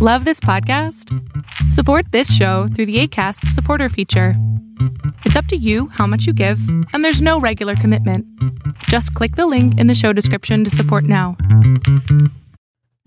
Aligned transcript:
Love 0.00 0.24
this 0.24 0.38
podcast? 0.38 1.12
Support 1.72 2.12
this 2.12 2.32
show 2.32 2.68
through 2.68 2.86
the 2.86 3.00
ACAST 3.00 3.48
supporter 3.48 3.88
feature. 3.88 4.34
It's 5.24 5.34
up 5.34 5.46
to 5.46 5.56
you 5.56 5.88
how 5.88 6.06
much 6.06 6.24
you 6.24 6.32
give, 6.32 6.60
and 6.92 7.04
there's 7.04 7.20
no 7.20 7.40
regular 7.40 7.74
commitment. 7.74 8.24
Just 8.84 9.12
click 9.14 9.34
the 9.34 9.48
link 9.48 9.76
in 9.76 9.88
the 9.88 9.96
show 9.96 10.12
description 10.12 10.62
to 10.62 10.70
support 10.70 11.02
now. 11.02 11.36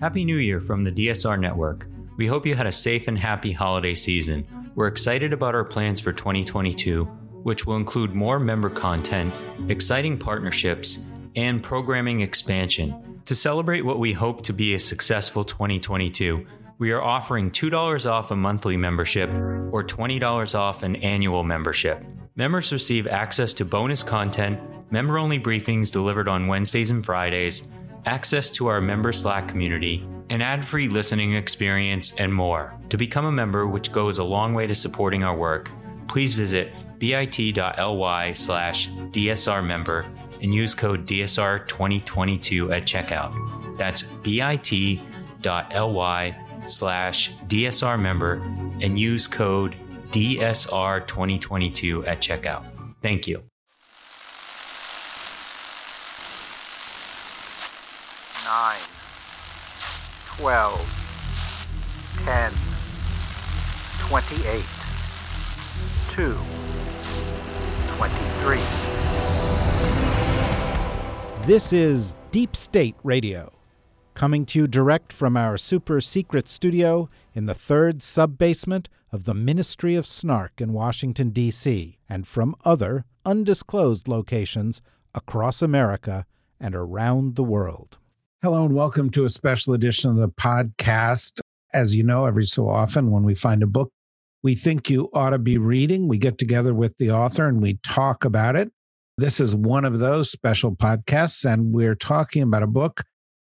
Happy 0.01 0.25
New 0.25 0.35
Year 0.35 0.59
from 0.59 0.83
the 0.83 0.91
DSR 0.91 1.39
Network. 1.39 1.87
We 2.17 2.27
hope 2.27 2.45
you 2.45 2.55
had 2.55 2.67
a 2.67 2.73
safe 2.73 3.07
and 3.07 3.17
happy 3.17 3.53
holiday 3.53 3.95
season. 3.95 4.45
We're 4.75 4.87
excited 4.87 5.31
about 5.31 5.55
our 5.55 5.63
plans 5.63 6.01
for 6.01 6.11
2022, 6.11 7.05
which 7.43 7.65
will 7.65 7.77
include 7.77 8.13
more 8.13 8.37
member 8.37 8.69
content, 8.69 9.33
exciting 9.69 10.17
partnerships, 10.17 11.05
and 11.37 11.63
programming 11.63 12.19
expansion. 12.19 13.21
To 13.27 13.35
celebrate 13.35 13.85
what 13.85 13.99
we 13.99 14.11
hope 14.11 14.43
to 14.43 14.51
be 14.51 14.73
a 14.73 14.79
successful 14.79 15.45
2022, 15.45 16.45
we 16.81 16.91
are 16.91 17.01
offering 17.03 17.51
$2 17.51 18.09
off 18.09 18.31
a 18.31 18.35
monthly 18.35 18.75
membership 18.75 19.29
or 19.29 19.83
$20 19.83 20.57
off 20.57 20.81
an 20.81 20.95
annual 20.95 21.43
membership. 21.43 22.03
Members 22.35 22.73
receive 22.73 23.05
access 23.05 23.53
to 23.53 23.63
bonus 23.63 24.01
content, 24.01 24.59
member 24.91 25.19
only 25.19 25.39
briefings 25.39 25.91
delivered 25.91 26.27
on 26.27 26.47
Wednesdays 26.47 26.89
and 26.89 27.05
Fridays, 27.05 27.67
access 28.07 28.49
to 28.49 28.65
our 28.65 28.81
member 28.81 29.11
Slack 29.11 29.47
community, 29.47 30.03
an 30.31 30.41
ad 30.41 30.65
free 30.65 30.87
listening 30.87 31.35
experience, 31.35 32.15
and 32.15 32.33
more. 32.33 32.75
To 32.89 32.97
become 32.97 33.25
a 33.25 33.31
member, 33.31 33.67
which 33.67 33.91
goes 33.91 34.17
a 34.17 34.23
long 34.23 34.55
way 34.55 34.65
to 34.65 34.73
supporting 34.73 35.23
our 35.23 35.37
work, 35.37 35.69
please 36.07 36.33
visit 36.33 36.73
bit.ly 36.97 38.33
slash 38.33 38.89
DSR 38.89 39.63
member 39.63 40.07
and 40.41 40.51
use 40.51 40.73
code 40.73 41.05
DSR2022 41.05 42.75
at 42.75 42.85
checkout. 42.85 43.77
That's 43.77 44.01
bit.ly 44.01 44.97
slash 46.65 47.33
DSR 47.47 47.99
member 47.99 48.41
and 48.81 48.99
use 48.99 49.27
code 49.27 49.75
DSR2022 50.11 52.07
at 52.07 52.19
checkout. 52.19 52.65
Thank 53.01 53.27
you. 53.27 53.43
Nine, 58.45 58.81
twelve, 60.27 60.81
ten, 62.25 62.53
twenty-eight, 64.01 64.65
two, 66.13 66.37
twenty-three. 67.95 68.61
This 71.47 71.71
is 71.71 72.15
Deep 72.31 72.55
State 72.55 72.95
Radio 73.03 73.51
coming 74.21 74.45
to 74.45 74.59
you 74.59 74.67
direct 74.67 75.11
from 75.11 75.35
our 75.35 75.57
super 75.57 75.99
secret 75.99 76.47
studio 76.47 77.09
in 77.33 77.47
the 77.47 77.55
third 77.55 78.03
sub 78.03 78.37
basement 78.37 78.87
of 79.11 79.23
the 79.23 79.33
Ministry 79.33 79.95
of 79.95 80.05
Snark 80.05 80.61
in 80.61 80.73
Washington, 80.73 81.31
D.C., 81.31 81.97
and 82.07 82.27
from 82.27 82.55
other 82.63 83.03
undisclosed 83.25 84.07
locations 84.07 84.79
across 85.15 85.63
America 85.63 86.27
and 86.59 86.75
around 86.75 87.35
the 87.35 87.43
world. 87.43 87.97
Hello, 88.43 88.63
and 88.63 88.75
welcome 88.75 89.09
to 89.09 89.25
a 89.25 89.29
special 89.31 89.73
edition 89.73 90.11
of 90.11 90.17
the 90.17 90.29
podcast. 90.29 91.39
As 91.73 91.95
you 91.95 92.03
know, 92.03 92.27
every 92.27 92.43
so 92.43 92.69
often 92.69 93.09
when 93.09 93.23
we 93.23 93.33
find 93.33 93.63
a 93.63 93.67
book 93.67 93.89
we 94.43 94.53
think 94.53 94.87
you 94.87 95.09
ought 95.15 95.31
to 95.31 95.39
be 95.39 95.57
reading, 95.57 96.07
we 96.07 96.19
get 96.19 96.37
together 96.37 96.75
with 96.75 96.95
the 96.99 97.09
author 97.09 97.47
and 97.47 97.59
we 97.59 97.79
talk 97.81 98.23
about 98.23 98.55
it. 98.55 98.71
This 99.17 99.39
is 99.39 99.55
one 99.55 99.83
of 99.83 99.97
those 99.97 100.29
special 100.29 100.75
podcasts, 100.75 101.43
and 101.43 101.73
we're 101.73 101.95
talking 101.95 102.43
about 102.43 102.61
a 102.61 102.67
book 102.67 103.01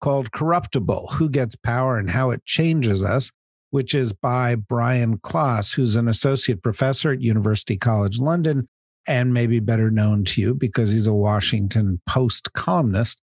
called 0.05 0.31
Corruptible 0.31 1.07
Who 1.13 1.31
Gets 1.31 1.55
Power 1.55 1.97
and 1.97 2.11
How 2.11 2.29
It 2.29 2.45
Changes 2.45 3.03
Us, 3.03 3.31
which 3.71 3.95
is 3.95 4.13
by 4.13 4.53
Brian 4.53 5.17
Klaas, 5.17 5.73
who's 5.73 5.95
an 5.95 6.07
associate 6.07 6.61
professor 6.61 7.11
at 7.13 7.23
University 7.23 7.75
College 7.75 8.19
London 8.19 8.67
and 9.07 9.33
maybe 9.33 9.59
better 9.59 9.89
known 9.89 10.23
to 10.25 10.41
you 10.41 10.53
because 10.53 10.91
he's 10.91 11.07
a 11.07 11.13
Washington 11.13 11.99
Post 12.07 12.53
columnist 12.53 13.19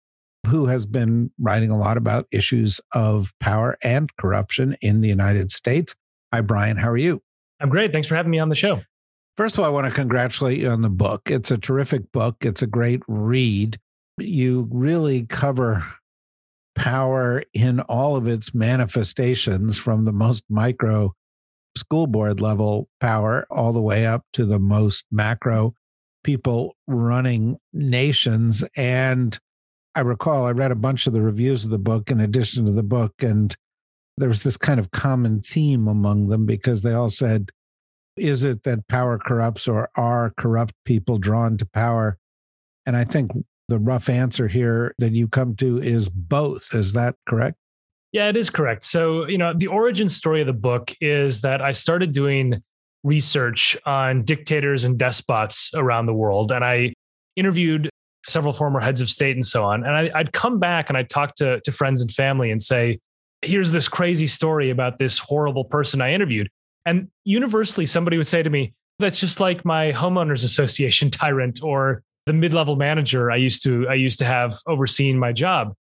who 0.47 0.65
has 0.65 0.87
been 0.87 1.31
writing 1.39 1.71
a 1.71 1.77
lot 1.77 1.99
about 1.99 2.27
issues 2.33 2.81
of 2.95 3.31
power 3.41 3.77
and 3.85 4.09
corruption 4.17 4.75
in 4.81 5.03
the 5.03 5.09
United 5.09 5.51
States. 5.51 5.95
Hi, 6.33 6.41
Brian. 6.41 6.79
How 6.79 6.89
are 6.89 6.97
you? 6.97 7.21
I'm 7.61 7.69
great. 7.69 7.93
Thanks 7.93 8.09
for 8.09 8.15
having 8.15 8.31
me 8.31 8.39
on 8.39 8.49
the 8.49 8.55
show. 8.55 8.81
First 9.37 9.59
of 9.59 9.65
all, 9.65 9.67
I 9.67 9.69
want 9.69 9.87
to 9.87 9.93
congratulate 9.93 10.61
you 10.61 10.71
on 10.71 10.81
the 10.81 10.89
book. 10.89 11.31
It's 11.31 11.51
a 11.51 11.59
terrific 11.59 12.11
book, 12.11 12.37
it's 12.41 12.63
a 12.63 12.67
great 12.67 13.03
read. 13.07 13.77
You 14.17 14.67
really 14.71 15.27
cover 15.27 15.85
power 16.75 17.43
in 17.53 17.81
all 17.81 18.17
of 18.17 18.27
its 18.27 18.55
manifestations 18.55 19.79
from 19.79 20.05
the 20.05 20.13
most 20.13 20.45
micro 20.49 21.13
school 21.77 22.07
board 22.07 22.41
level 22.41 22.89
power 23.01 23.47
all 23.51 23.73
the 23.73 23.81
way 23.81 24.07
up 24.07 24.25
to 24.33 24.45
the 24.45 24.59
most 24.59 25.07
macro 25.11 25.75
people 26.25 26.77
running 26.87 27.57
nations. 27.73 28.65
And 28.77 29.39
I 29.95 30.01
recall 30.01 30.47
I 30.47 30.53
read 30.53 30.73
a 30.73 30.77
bunch 30.77 31.07
of 31.07 31.13
the 31.13 31.23
reviews 31.23 31.65
of 31.65 31.71
the 31.71 31.79
book 31.79 32.11
in 32.11 32.21
addition 32.21 32.67
to 32.67 32.73
the 32.73 32.83
book, 32.83 33.15
and 33.21 33.55
there 34.17 34.29
was 34.29 34.43
this 34.43 34.57
kind 34.57 34.79
of 34.79 34.91
common 34.91 35.41
theme 35.41 35.89
among 35.89 36.29
them 36.29 36.47
because 36.47 36.83
they 36.83 36.93
all 36.93 37.09
said, 37.09 37.51
Is 38.17 38.45
it 38.45 38.63
that 38.65 38.87
power 38.89 39.19
corrupts 39.19 39.67
or 39.67 39.89
are 39.97 40.33
corrupt 40.37 40.75
people 40.85 41.19
drawn 41.19 41.57
to 41.57 41.67
power? 41.67 42.19
And 42.87 42.97
I 42.97 43.05
think 43.05 43.33
the 43.71 43.79
rough 43.79 44.11
answer 44.11 44.49
here 44.49 44.95
that 44.99 45.13
you 45.13 45.29
come 45.29 45.57
to 45.57 45.79
is 45.79 46.11
both. 46.11 46.75
Is 46.75 46.93
that 46.93 47.15
correct? 47.27 47.57
Yeah, 48.13 48.29
it 48.29 48.37
is 48.37 48.51
correct. 48.51 48.85
So, 48.85 49.27
you 49.27 49.39
know, 49.39 49.55
the 49.57 49.69
origin 49.69 50.09
story 50.09 50.41
of 50.41 50.49
the 50.49 50.53
book 50.53 50.93
is 51.01 51.43
that 51.43 51.63
I 51.63 51.73
started 51.73 52.13
doing 52.13 52.63
research 53.05 53.77
on 53.87 54.25
dictators 54.25 54.85
and 54.85 54.99
despots 54.99 55.71
around 55.75 56.07
the 56.07 56.13
world. 56.13 56.51
And 56.53 56.65
I 56.65 56.93
interviewed 57.37 57.89
several 58.27 58.53
former 58.53 58.81
heads 58.81 59.01
of 59.01 59.09
state 59.09 59.37
and 59.37 59.47
so 59.47 59.65
on. 59.65 59.85
And 59.85 60.13
I, 60.13 60.19
would 60.19 60.33
come 60.33 60.59
back 60.59 60.91
and 60.91 60.99
I'd 60.99 61.09
talk 61.09 61.37
to, 61.37 61.61
to 61.61 61.73
friends 61.73 62.03
and 62.03 62.11
family 62.11 62.51
and 62.51 62.61
say, 62.61 62.99
here's 63.43 63.73
this 63.73 63.89
crazy 63.89 64.27
story 64.27 64.71
about 64.71 64.99
this 64.99 65.17
horrible 65.17 65.65
person 65.65 66.01
I 66.03 66.13
interviewed. 66.13 66.51
And 66.85 67.09
universally, 67.25 67.87
somebody 67.87 68.17
would 68.17 68.27
say 68.27 68.43
to 68.43 68.51
me, 68.51 68.75
that's 68.99 69.21
just 69.21 69.41
like 69.41 69.65
my 69.65 69.93
homeowners 69.93 70.45
association 70.45 71.11
tyrant 71.11 71.61
or 71.63 72.03
the 72.27 72.33
mid-level 72.33 72.77
manager 72.77 73.31
I 73.31 73.37
used 73.37 73.63
to 73.65 73.89
I 73.89 73.95
used 73.95 74.19
to 74.21 74.25
have 74.25 74.57
overseeing 74.67 75.19
my 75.19 75.33
job. 75.33 75.75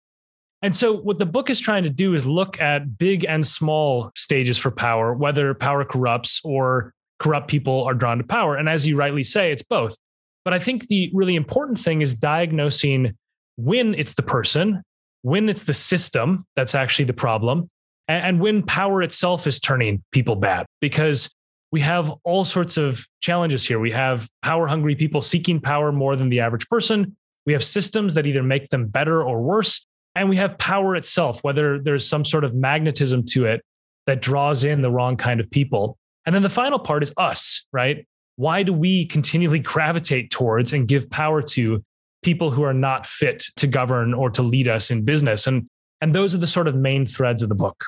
And 0.62 0.74
so 0.74 0.96
what 0.96 1.18
the 1.18 1.26
book 1.26 1.50
is 1.50 1.60
trying 1.60 1.84
to 1.84 1.90
do 1.90 2.14
is 2.14 2.26
look 2.26 2.60
at 2.60 2.98
big 2.98 3.24
and 3.24 3.46
small 3.46 4.10
stages 4.16 4.58
for 4.58 4.70
power, 4.70 5.14
whether 5.14 5.54
power 5.54 5.84
corrupts 5.84 6.40
or 6.44 6.92
corrupt 7.20 7.48
people 7.48 7.84
are 7.84 7.94
drawn 7.94 8.18
to 8.18 8.24
power. 8.24 8.56
And 8.56 8.68
as 8.68 8.86
you 8.86 8.96
rightly 8.96 9.22
say, 9.22 9.52
it's 9.52 9.62
both. 9.62 9.96
But 10.44 10.54
I 10.54 10.58
think 10.58 10.88
the 10.88 11.10
really 11.14 11.36
important 11.36 11.78
thing 11.78 12.00
is 12.00 12.14
diagnosing 12.14 13.16
when 13.56 13.94
it's 13.94 14.14
the 14.14 14.22
person, 14.22 14.82
when 15.22 15.48
it's 15.48 15.64
the 15.64 15.74
system 15.74 16.44
that's 16.56 16.74
actually 16.74 17.04
the 17.04 17.12
problem, 17.12 17.68
and 18.08 18.40
when 18.40 18.62
power 18.62 19.02
itself 19.02 19.46
is 19.46 19.60
turning 19.60 20.02
people 20.12 20.36
bad. 20.36 20.66
Because 20.80 21.28
we 21.70 21.80
have 21.80 22.12
all 22.24 22.44
sorts 22.44 22.76
of 22.76 23.06
challenges 23.20 23.66
here. 23.66 23.78
We 23.78 23.90
have 23.92 24.28
power 24.42 24.66
hungry 24.66 24.94
people 24.94 25.20
seeking 25.20 25.60
power 25.60 25.92
more 25.92 26.16
than 26.16 26.30
the 26.30 26.40
average 26.40 26.68
person. 26.68 27.16
We 27.46 27.52
have 27.52 27.62
systems 27.62 28.14
that 28.14 28.26
either 28.26 28.42
make 28.42 28.70
them 28.70 28.86
better 28.86 29.22
or 29.22 29.42
worse. 29.42 29.86
And 30.14 30.28
we 30.28 30.36
have 30.36 30.58
power 30.58 30.96
itself, 30.96 31.40
whether 31.42 31.78
there's 31.78 32.08
some 32.08 32.24
sort 32.24 32.44
of 32.44 32.54
magnetism 32.54 33.24
to 33.30 33.46
it 33.46 33.62
that 34.06 34.22
draws 34.22 34.64
in 34.64 34.82
the 34.82 34.90
wrong 34.90 35.16
kind 35.16 35.40
of 35.40 35.50
people. 35.50 35.98
And 36.26 36.34
then 36.34 36.42
the 36.42 36.48
final 36.48 36.78
part 36.78 37.02
is 37.02 37.12
us, 37.16 37.66
right? 37.72 38.06
Why 38.36 38.62
do 38.62 38.72
we 38.72 39.04
continually 39.06 39.58
gravitate 39.58 40.30
towards 40.30 40.72
and 40.72 40.88
give 40.88 41.08
power 41.10 41.42
to 41.42 41.82
people 42.22 42.50
who 42.50 42.62
are 42.62 42.74
not 42.74 43.06
fit 43.06 43.44
to 43.56 43.66
govern 43.66 44.14
or 44.14 44.30
to 44.30 44.42
lead 44.42 44.68
us 44.68 44.90
in 44.90 45.04
business? 45.04 45.46
And, 45.46 45.68
and 46.00 46.14
those 46.14 46.34
are 46.34 46.38
the 46.38 46.46
sort 46.46 46.68
of 46.68 46.74
main 46.74 47.06
threads 47.06 47.42
of 47.42 47.48
the 47.48 47.54
book. 47.54 47.84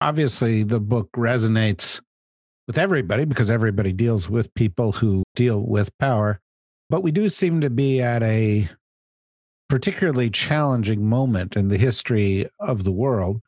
Obviously, 0.00 0.64
the 0.64 0.80
book 0.80 1.10
resonates 1.12 2.00
with 2.66 2.78
everybody 2.78 3.24
because 3.24 3.50
everybody 3.50 3.92
deals 3.92 4.28
with 4.28 4.52
people 4.54 4.92
who 4.92 5.22
deal 5.34 5.60
with 5.60 5.96
power. 5.98 6.40
But 6.90 7.02
we 7.02 7.12
do 7.12 7.28
seem 7.28 7.60
to 7.60 7.70
be 7.70 8.00
at 8.00 8.22
a 8.22 8.68
particularly 9.68 10.30
challenging 10.30 11.06
moment 11.06 11.56
in 11.56 11.68
the 11.68 11.78
history 11.78 12.48
of 12.60 12.84
the 12.84 12.92
world 12.92 13.40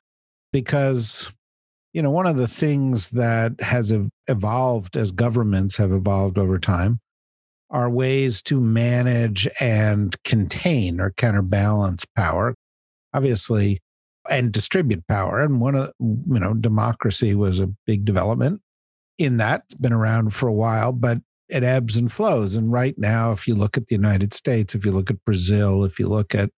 because, 0.52 1.32
you 1.92 2.02
know, 2.02 2.10
one 2.10 2.26
of 2.26 2.36
the 2.36 2.48
things 2.48 3.10
that 3.10 3.60
has 3.60 3.92
evolved 4.26 4.96
as 4.96 5.12
governments 5.12 5.76
have 5.76 5.92
evolved 5.92 6.38
over 6.38 6.58
time 6.58 7.00
are 7.70 7.90
ways 7.90 8.42
to 8.42 8.60
manage 8.60 9.48
and 9.60 10.22
contain 10.24 11.00
or 11.00 11.12
counterbalance 11.16 12.04
power. 12.16 12.54
Obviously, 13.12 13.80
and 14.30 14.52
distribute 14.52 15.06
power. 15.06 15.42
And 15.42 15.60
one 15.60 15.74
of, 15.74 15.92
you 16.00 16.38
know, 16.38 16.54
democracy 16.54 17.34
was 17.34 17.60
a 17.60 17.70
big 17.86 18.04
development 18.04 18.60
in 19.18 19.36
that. 19.38 19.62
It's 19.64 19.74
been 19.74 19.92
around 19.92 20.34
for 20.34 20.48
a 20.48 20.52
while, 20.52 20.92
but 20.92 21.18
it 21.48 21.62
ebbs 21.62 21.96
and 21.96 22.10
flows. 22.10 22.56
And 22.56 22.72
right 22.72 22.94
now, 22.98 23.32
if 23.32 23.46
you 23.46 23.54
look 23.54 23.76
at 23.76 23.86
the 23.86 23.94
United 23.94 24.34
States, 24.34 24.74
if 24.74 24.84
you 24.84 24.92
look 24.92 25.10
at 25.10 25.24
Brazil, 25.24 25.84
if 25.84 25.98
you 25.98 26.08
look 26.08 26.34
at 26.34 26.50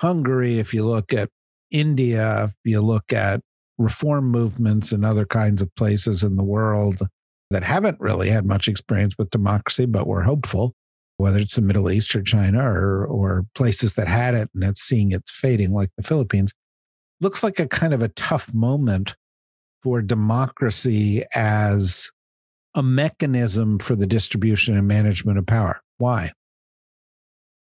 Hungary, 0.00 0.58
if 0.58 0.72
you 0.74 0.84
look 0.84 1.12
at 1.12 1.30
India, 1.70 2.44
if 2.44 2.52
you 2.64 2.80
look 2.80 3.12
at 3.12 3.40
reform 3.78 4.26
movements 4.30 4.92
in 4.92 5.04
other 5.04 5.26
kinds 5.26 5.60
of 5.60 5.74
places 5.74 6.22
in 6.22 6.36
the 6.36 6.44
world 6.44 7.00
that 7.50 7.64
haven't 7.64 8.00
really 8.00 8.28
had 8.30 8.46
much 8.46 8.68
experience 8.68 9.14
with 9.18 9.30
democracy, 9.30 9.86
but 9.86 10.06
we're 10.06 10.22
hopeful, 10.22 10.74
whether 11.16 11.38
it's 11.38 11.56
the 11.56 11.62
Middle 11.62 11.90
East 11.90 12.14
or 12.14 12.22
China 12.22 12.62
or, 12.62 13.04
or 13.04 13.46
places 13.54 13.94
that 13.94 14.08
had 14.08 14.34
it 14.34 14.48
and 14.54 14.64
it's 14.64 14.80
seeing 14.80 15.12
it 15.12 15.28
fading, 15.28 15.72
like 15.72 15.90
the 15.96 16.02
Philippines, 16.02 16.52
looks 17.20 17.42
like 17.42 17.58
a 17.58 17.68
kind 17.68 17.92
of 17.92 18.02
a 18.02 18.08
tough 18.08 18.52
moment 18.54 19.14
for 19.84 20.00
democracy 20.00 21.22
as 21.34 22.10
a 22.74 22.82
mechanism 22.82 23.78
for 23.78 23.94
the 23.94 24.06
distribution 24.06 24.76
and 24.76 24.88
management 24.88 25.38
of 25.38 25.46
power. 25.46 25.80
Why? 25.98 26.32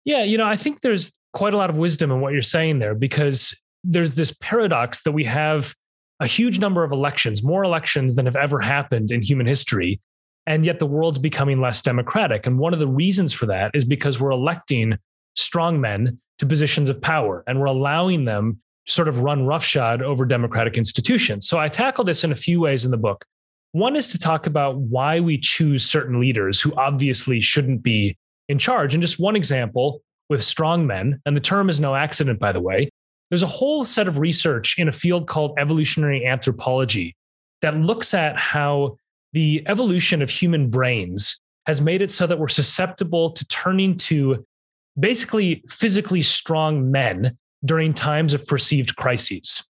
Yeah, 0.05 0.23
you 0.23 0.37
know, 0.37 0.47
I 0.47 0.55
think 0.55 0.81
there's 0.81 1.13
quite 1.33 1.53
a 1.53 1.57
lot 1.57 1.69
of 1.69 1.77
wisdom 1.77 2.11
in 2.11 2.21
what 2.21 2.31
you're 2.31 2.41
saying 2.41 2.79
there 2.79 2.95
because 2.95 3.55
there's 3.83 4.15
this 4.15 4.35
paradox 4.39 5.03
that 5.03 5.11
we 5.11 5.25
have 5.25 5.75
a 6.21 6.27
huge 6.27 6.59
number 6.59 6.83
of 6.83 6.93
elections, 6.93 7.43
more 7.43 7.63
elections 7.63 8.15
than 8.15 8.25
have 8.25 8.37
ever 8.37 8.59
happened 8.59 9.11
in 9.11 9.21
human 9.21 9.45
history. 9.45 9.99
And 10.47 10.65
yet 10.65 10.79
the 10.79 10.85
world's 10.85 11.19
becoming 11.19 11.59
less 11.59 11.81
democratic. 11.81 12.47
And 12.47 12.57
one 12.57 12.73
of 12.73 12.79
the 12.79 12.87
reasons 12.87 13.33
for 13.33 13.47
that 13.47 13.71
is 13.73 13.83
because 13.83 14.19
we're 14.19 14.31
electing 14.31 14.97
strong 15.35 15.81
men 15.81 16.17
to 16.37 16.45
positions 16.45 16.89
of 16.89 17.01
power 17.01 17.43
and 17.45 17.59
we're 17.59 17.65
allowing 17.65 18.25
them 18.25 18.61
sort 18.87 19.07
of 19.07 19.19
run 19.19 19.45
roughshod 19.45 20.01
over 20.01 20.25
democratic 20.25 20.77
institutions. 20.77 21.47
So 21.47 21.57
I 21.57 21.67
tackle 21.67 22.03
this 22.03 22.23
in 22.23 22.31
a 22.31 22.35
few 22.35 22.61
ways 22.61 22.85
in 22.85 22.91
the 22.91 22.97
book. 22.97 23.25
One 23.71 23.95
is 23.95 24.09
to 24.09 24.19
talk 24.19 24.47
about 24.47 24.77
why 24.77 25.19
we 25.19 25.37
choose 25.37 25.83
certain 25.83 26.19
leaders 26.19 26.61
who 26.61 26.73
obviously 26.75 27.41
shouldn't 27.41 27.83
be 27.83 28.17
in 28.47 28.59
charge. 28.59 28.93
And 28.93 29.01
just 29.01 29.19
one 29.19 29.35
example 29.35 30.01
with 30.29 30.43
strong 30.43 30.87
men, 30.87 31.21
and 31.25 31.35
the 31.35 31.41
term 31.41 31.69
is 31.69 31.79
no 31.79 31.95
accident, 31.95 32.39
by 32.39 32.51
the 32.51 32.61
way, 32.61 32.89
there's 33.29 33.43
a 33.43 33.47
whole 33.47 33.83
set 33.83 34.07
of 34.07 34.19
research 34.19 34.77
in 34.77 34.87
a 34.87 34.91
field 34.91 35.27
called 35.27 35.57
evolutionary 35.59 36.25
anthropology 36.25 37.15
that 37.61 37.75
looks 37.75 38.13
at 38.13 38.39
how 38.39 38.97
the 39.33 39.63
evolution 39.67 40.21
of 40.21 40.29
human 40.29 40.69
brains 40.69 41.41
has 41.65 41.81
made 41.81 42.01
it 42.01 42.11
so 42.11 42.27
that 42.27 42.39
we're 42.39 42.47
susceptible 42.47 43.31
to 43.31 43.45
turning 43.47 43.97
to 43.97 44.45
basically 44.97 45.63
physically 45.67 46.21
strong 46.21 46.91
men 46.91 47.37
during 47.65 47.93
times 47.93 48.33
of 48.33 48.47
perceived 48.47 48.95
crises. 48.95 49.67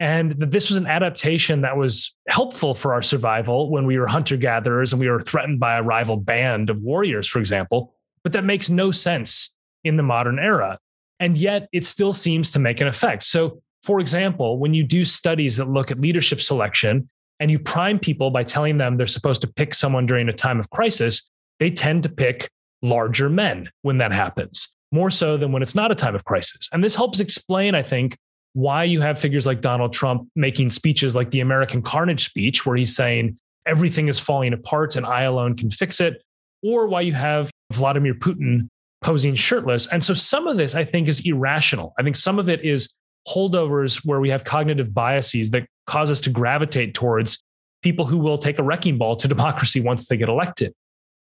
And 0.00 0.32
that 0.38 0.52
this 0.52 0.68
was 0.68 0.78
an 0.78 0.86
adaptation 0.86 1.62
that 1.62 1.76
was 1.76 2.14
helpful 2.28 2.74
for 2.74 2.94
our 2.94 3.02
survival 3.02 3.70
when 3.70 3.84
we 3.84 3.98
were 3.98 4.06
hunter 4.06 4.36
gatherers 4.36 4.92
and 4.92 5.00
we 5.00 5.08
were 5.08 5.20
threatened 5.20 5.58
by 5.58 5.76
a 5.76 5.82
rival 5.82 6.16
band 6.16 6.70
of 6.70 6.80
warriors, 6.82 7.26
for 7.26 7.40
example. 7.40 7.92
But 8.22 8.32
that 8.34 8.44
makes 8.44 8.70
no 8.70 8.92
sense 8.92 9.54
in 9.82 9.96
the 9.96 10.04
modern 10.04 10.38
era. 10.38 10.78
And 11.18 11.36
yet 11.36 11.68
it 11.72 11.84
still 11.84 12.12
seems 12.12 12.52
to 12.52 12.60
make 12.60 12.80
an 12.80 12.86
effect. 12.86 13.24
So, 13.24 13.60
for 13.82 13.98
example, 13.98 14.58
when 14.58 14.72
you 14.72 14.84
do 14.84 15.04
studies 15.04 15.56
that 15.56 15.68
look 15.68 15.90
at 15.90 15.98
leadership 16.00 16.40
selection 16.40 17.08
and 17.40 17.50
you 17.50 17.58
prime 17.58 17.98
people 17.98 18.30
by 18.30 18.42
telling 18.44 18.78
them 18.78 18.96
they're 18.96 19.06
supposed 19.06 19.40
to 19.42 19.48
pick 19.48 19.74
someone 19.74 20.06
during 20.06 20.28
a 20.28 20.32
time 20.32 20.60
of 20.60 20.70
crisis, 20.70 21.28
they 21.58 21.70
tend 21.70 22.04
to 22.04 22.08
pick 22.08 22.48
larger 22.82 23.28
men 23.28 23.68
when 23.82 23.98
that 23.98 24.12
happens, 24.12 24.72
more 24.92 25.10
so 25.10 25.36
than 25.36 25.52
when 25.52 25.62
it's 25.62 25.74
not 25.74 25.90
a 25.90 25.94
time 25.94 26.14
of 26.14 26.24
crisis. 26.24 26.68
And 26.72 26.82
this 26.82 26.94
helps 26.94 27.20
explain, 27.20 27.74
I 27.74 27.82
think, 27.82 28.16
why 28.54 28.84
you 28.84 29.00
have 29.00 29.18
figures 29.18 29.46
like 29.46 29.60
Donald 29.60 29.92
Trump 29.92 30.28
making 30.34 30.70
speeches 30.70 31.14
like 31.14 31.30
the 31.30 31.40
American 31.40 31.82
Carnage 31.82 32.24
speech, 32.24 32.64
where 32.64 32.76
he's 32.76 32.94
saying 32.94 33.38
everything 33.66 34.08
is 34.08 34.18
falling 34.18 34.52
apart 34.52 34.96
and 34.96 35.04
I 35.04 35.22
alone 35.22 35.56
can 35.56 35.70
fix 35.70 36.00
it, 36.00 36.22
or 36.62 36.86
why 36.86 37.02
you 37.02 37.12
have 37.12 37.50
Vladimir 37.72 38.14
Putin 38.14 38.68
posing 39.02 39.34
shirtless. 39.34 39.86
And 39.86 40.02
so 40.02 40.14
some 40.14 40.46
of 40.46 40.56
this 40.56 40.74
I 40.74 40.84
think 40.84 41.08
is 41.08 41.20
irrational. 41.24 41.94
I 41.98 42.02
think 42.02 42.16
some 42.16 42.38
of 42.38 42.48
it 42.48 42.64
is 42.64 42.94
holdovers 43.28 44.04
where 44.04 44.20
we 44.20 44.30
have 44.30 44.44
cognitive 44.44 44.94
biases 44.94 45.50
that 45.50 45.66
cause 45.86 46.10
us 46.10 46.20
to 46.22 46.30
gravitate 46.30 46.94
towards 46.94 47.42
people 47.82 48.06
who 48.06 48.18
will 48.18 48.38
take 48.38 48.58
a 48.58 48.62
wrecking 48.62 48.98
ball 48.98 49.16
to 49.16 49.28
democracy 49.36 49.80
once 49.80 50.06
they 50.08 50.16
get 50.16 50.28
elected. 50.28 50.72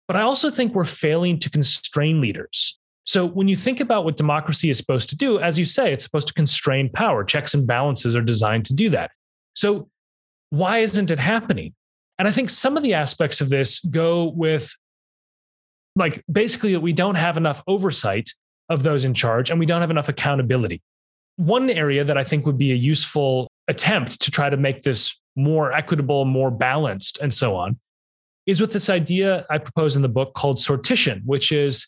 But 0.09 0.17
I 0.17 0.23
also 0.23 0.51
think 0.51 0.75
we're 0.75 0.85
failing 0.85 1.39
to 1.39 1.51
constrain 1.51 2.21
leaders. 2.21 2.79
So 3.05 3.27
when 3.27 3.49
you 3.49 3.57
think 3.57 3.81
about 3.81 4.05
what 4.05 4.17
democracy 4.17 4.71
is 4.71 4.79
supposed 4.79 5.09
to 5.09 5.17
do, 5.17 5.41
as 5.41 5.59
you 5.59 5.65
say, 5.65 5.93
it's 5.93 6.05
supposed 6.05 6.29
to 6.29 6.35
constrain 6.35 6.89
power. 6.89 7.25
Checks 7.25 7.55
and 7.55 7.67
balances 7.67 8.15
are 8.15 8.23
designed 8.23 8.65
to 8.67 8.75
do 8.75 8.91
that. 8.91 9.11
So 9.55 9.89
why 10.51 10.79
isn't 10.79 11.11
it 11.11 11.19
happening? 11.19 11.75
And 12.19 12.29
I 12.29 12.31
think 12.31 12.51
some 12.51 12.77
of 12.77 12.83
the 12.83 12.95
aspects 12.95 13.41
of 13.41 13.49
this 13.49 13.81
go 13.81 14.33
with 14.37 14.73
like 15.97 16.23
basically 16.31 16.73
that 16.73 16.81
we 16.81 16.93
don't 16.93 17.17
have 17.17 17.37
enough 17.37 17.63
oversight 17.67 18.31
of 18.69 18.83
those 18.83 19.05
in 19.05 19.15
charge 19.15 19.51
and 19.51 19.59
we 19.59 19.67
don't 19.67 19.81
have 19.81 19.91
enough 19.91 20.09
accountability. 20.09 20.81
One 21.37 21.69
area 21.71 22.05
that 22.05 22.17
I 22.17 22.25
think 22.25 22.47
would 22.47 22.59
be 22.59 22.73
a 22.73 22.77
useful 22.77 23.51
attempt 23.69 24.21
to 24.23 24.31
try 24.31 24.49
to 24.49 24.57
make 24.57 24.83
this 24.83 25.21
more 25.37 25.73
equitable, 25.73 26.25
more 26.25 26.51
balanced, 26.51 27.19
and 27.21 27.33
so 27.33 27.57
on 27.57 27.79
is 28.47 28.61
with 28.61 28.73
this 28.73 28.91
idea 28.91 29.47
I 29.51 29.59
propose 29.59 29.97
in 29.97 30.03
the 30.03 30.09
book 30.09 30.35
called 30.35 30.57
sortition, 30.57 31.23
which 31.25 31.53
is 31.53 31.87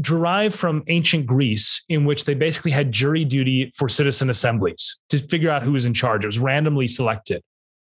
derived 0.00 0.54
from 0.54 0.82
ancient 0.86 1.26
Greece, 1.26 1.82
in 1.88 2.04
which 2.04 2.24
they 2.24 2.34
basically 2.34 2.70
had 2.70 2.92
jury 2.92 3.24
duty 3.24 3.70
for 3.76 3.88
citizen 3.88 4.30
assemblies 4.30 4.98
to 5.10 5.18
figure 5.18 5.50
out 5.50 5.62
who 5.62 5.72
was 5.72 5.84
in 5.84 5.92
charge. 5.92 6.24
It 6.24 6.28
was 6.28 6.38
randomly 6.38 6.86
selected. 6.86 7.42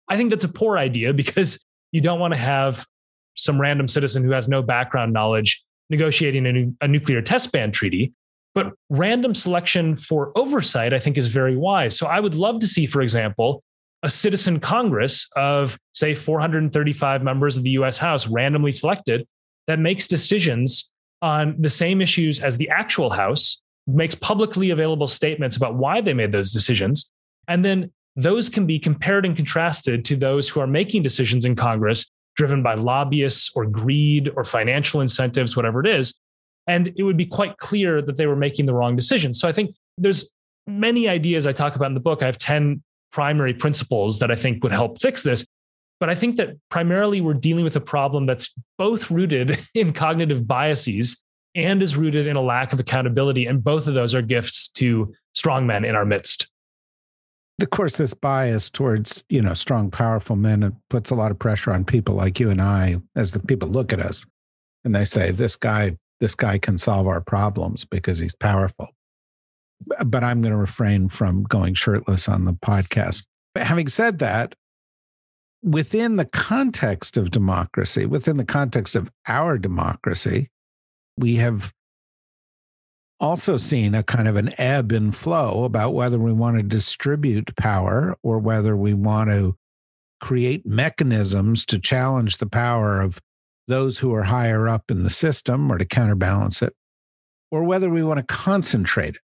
I 0.09 0.17
think 0.17 0.31
that's 0.31 0.45
a 0.45 0.49
poor 0.49 0.77
idea 0.77 1.13
because 1.15 1.65
you 1.93 2.01
don't 2.01 2.21
want 2.21 2.35
to 2.35 2.41
have 2.41 2.85
some 3.37 3.61
random 3.61 3.89
citizen 3.89 4.23
who 4.23 4.31
has 4.33 4.49
no 4.49 4.63
background 4.63 5.13
knowledge 5.13 5.65
negotiating 5.91 6.47
a, 6.81 6.85
a 6.85 6.89
nuclear 6.89 7.23
test 7.23 7.53
ban 7.53 7.73
treaty. 7.73 8.13
But 8.55 8.73
random 8.89 9.35
selection 9.35 9.97
for 9.97 10.31
oversight, 10.37 10.95
I 10.95 11.01
think, 11.01 11.19
is 11.19 11.29
very 11.29 11.57
wise. 11.57 11.99
So 11.99 12.07
I 12.07 12.21
would 12.21 12.37
love 12.37 12.61
to 12.61 12.69
see, 12.69 12.87
for 12.87 13.03
example, 13.03 13.63
a 14.05 14.11
citizen 14.11 14.61
Congress 14.61 15.27
of, 15.35 15.79
say, 15.93 16.15
435 16.15 17.23
members 17.23 17.57
of 17.57 17.65
the 17.65 17.71
US 17.71 17.99
House 17.99 18.29
randomly 18.29 18.71
selected 18.71 19.27
that 19.67 19.79
makes 19.79 20.07
decisions 20.07 20.93
on 21.25 21.57
the 21.59 21.71
same 21.71 22.03
issues 22.03 22.41
as 22.41 22.59
the 22.59 22.69
actual 22.69 23.09
House, 23.09 23.63
makes 23.87 24.15
publicly 24.15 24.69
available 24.71 25.09
statements 25.09 25.57
about 25.57 25.75
why 25.75 26.03
they 26.03 26.13
made 26.13 26.33
those 26.33 26.53
decisions. 26.53 27.11
And 27.49 27.65
then 27.65 27.91
those 28.15 28.51
can 28.51 28.67
be 28.67 28.79
compared 28.79 29.25
and 29.25 29.35
contrasted 29.35 30.05
to 30.05 30.17
those 30.17 30.51
who 30.51 30.61
are 30.61 30.67
making 30.67 31.03
decisions 31.03 31.47
in 31.47 31.57
Congress 31.57 32.11
driven 32.37 32.63
by 32.63 32.75
lobbyists 32.75 33.51
or 33.55 33.65
greed 33.65 34.31
or 34.37 34.45
financial 34.45 35.01
incentives, 35.01 35.57
whatever 35.57 35.81
it 35.81 35.87
is. 35.87 36.15
And 36.67 36.93
it 36.95 37.05
would 37.05 37.17
be 37.17 37.27
quite 37.27 37.57
clear 37.57 38.03
that 38.03 38.17
they 38.19 38.27
were 38.27 38.37
making 38.37 38.67
the 38.67 38.75
wrong 38.75 38.95
decision. 38.95 39.33
So 39.33 39.49
I 39.49 39.53
think 39.53 39.75
there's 39.97 40.31
many 40.67 41.09
ideas 41.09 41.47
I 41.47 41.53
talk 41.53 41.75
about 41.75 41.87
in 41.87 41.95
the 41.95 42.01
book. 42.01 42.23
I 42.23 42.27
have 42.27 42.39
10 42.39 42.83
primary 43.13 43.55
principles 43.55 44.19
that 44.19 44.31
I 44.31 44.35
think 44.35 44.63
would 44.63 44.73
help 44.73 45.01
fix 45.01 45.23
this. 45.23 45.47
But 46.01 46.11
I 46.11 46.15
think 46.15 46.37
that 46.37 46.57
primarily 46.71 47.21
we're 47.21 47.35
dealing 47.35 47.65
with 47.65 47.77
a 47.77 47.81
problem 47.81 48.27
that's 48.27 48.53
both 48.79 49.11
rooted 49.11 49.59
in 49.75 49.93
cognitive 49.93 50.47
biases 50.47 51.23
and 51.55 51.83
is 51.83 51.97
rooted 51.97 52.27
in 52.27 52.37
a 52.37 52.43
lack 52.43 52.73
of 52.73 52.81
accountability. 52.81 53.47
And 53.47 53.63
both 53.63 53.87
of 53.87 53.95
those 53.95 54.15
are 54.15 54.23
gifts 54.23 54.69
to 54.71 55.13
strong 55.35 55.67
men 55.67 55.85
in 55.85 55.95
our 55.95 56.05
midst 56.05 56.49
of 57.63 57.71
course, 57.71 57.97
this 57.97 58.15
bias 58.15 58.69
towards 58.69 59.25
you 59.29 59.41
know 59.41 59.55
strong, 59.55 59.91
powerful 59.91 60.37
men 60.37 60.77
puts 60.91 61.11
a 61.11 61.15
lot 61.15 61.31
of 61.31 61.39
pressure 61.39 61.73
on 61.73 61.85
people 61.85 62.15
like 62.15 62.41
you 62.41 62.51
and 62.51 62.61
I, 62.61 62.97
as 63.15 63.33
the 63.33 63.41
people 63.41 63.69
look 63.69 63.93
at 63.93 64.01
us 64.01 64.27
and 64.85 64.95
they 64.95 65.05
say, 65.05 65.31
"This 65.31 65.57
guy, 65.57 65.97
this 66.21 66.35
guy 66.35 66.59
can 66.59 66.79
solve 66.79 67.07
our 67.07 67.21
problems 67.21 67.85
because 67.85 68.19
he's 68.19 68.35
powerful." 68.35 68.89
But 70.05 70.25
I'm 70.25 70.41
going 70.41 70.53
to 70.53 70.59
refrain 70.59 71.09
from 71.09 71.45
going 71.45 71.75
shirtless 71.75 72.29
on 72.29 72.45
the 72.45 72.55
podcast. 72.55 73.25
But 73.55 73.65
having 73.65 73.89
said 73.89 74.19
that, 74.19 74.55
within 75.65 76.17
the 76.17 76.27
context 76.27 77.17
of 77.17 77.31
democracy, 77.31 78.05
within 78.05 78.37
the 78.37 78.45
context 78.45 78.95
of 78.95 79.11
our 79.27 79.57
democracy, 79.57 80.51
we 81.17 81.37
have 81.37 81.73
also 83.19 83.57
seen 83.57 83.95
a 83.95 84.03
kind 84.03 84.29
of 84.29 84.37
an 84.37 84.53
ebb 84.59 84.93
and 84.93 85.17
flow 85.17 85.65
about 85.65 85.95
whether 85.95 86.19
we 86.19 86.33
want 86.33 86.59
to 86.59 86.63
distribute 86.63 87.57
power 87.57 88.15
or 88.23 88.39
whether 88.39 88.77
we 88.77 88.93
want 88.93 89.31
to 89.31 89.57
create 90.21 90.67
mechanisms 90.67 91.65
to 91.65 91.79
challenge 91.79 92.37
the 92.37 92.47
power 92.47 93.01
of 93.01 93.21
those 93.67 94.01
who 94.01 94.15
are 94.15 94.25
higher 94.25 94.69
up 94.69 94.91
in 94.91 95.03
the 95.03 95.11
system 95.11 95.73
or 95.73 95.79
to 95.79 95.87
counterbalance 95.87 96.61
it, 96.61 96.75
or 97.51 97.65
whether 97.65 97.89
we 97.89 98.03
want 98.03 98.21
to 98.21 98.27
concentrate 98.27 99.15
it. 99.15 99.21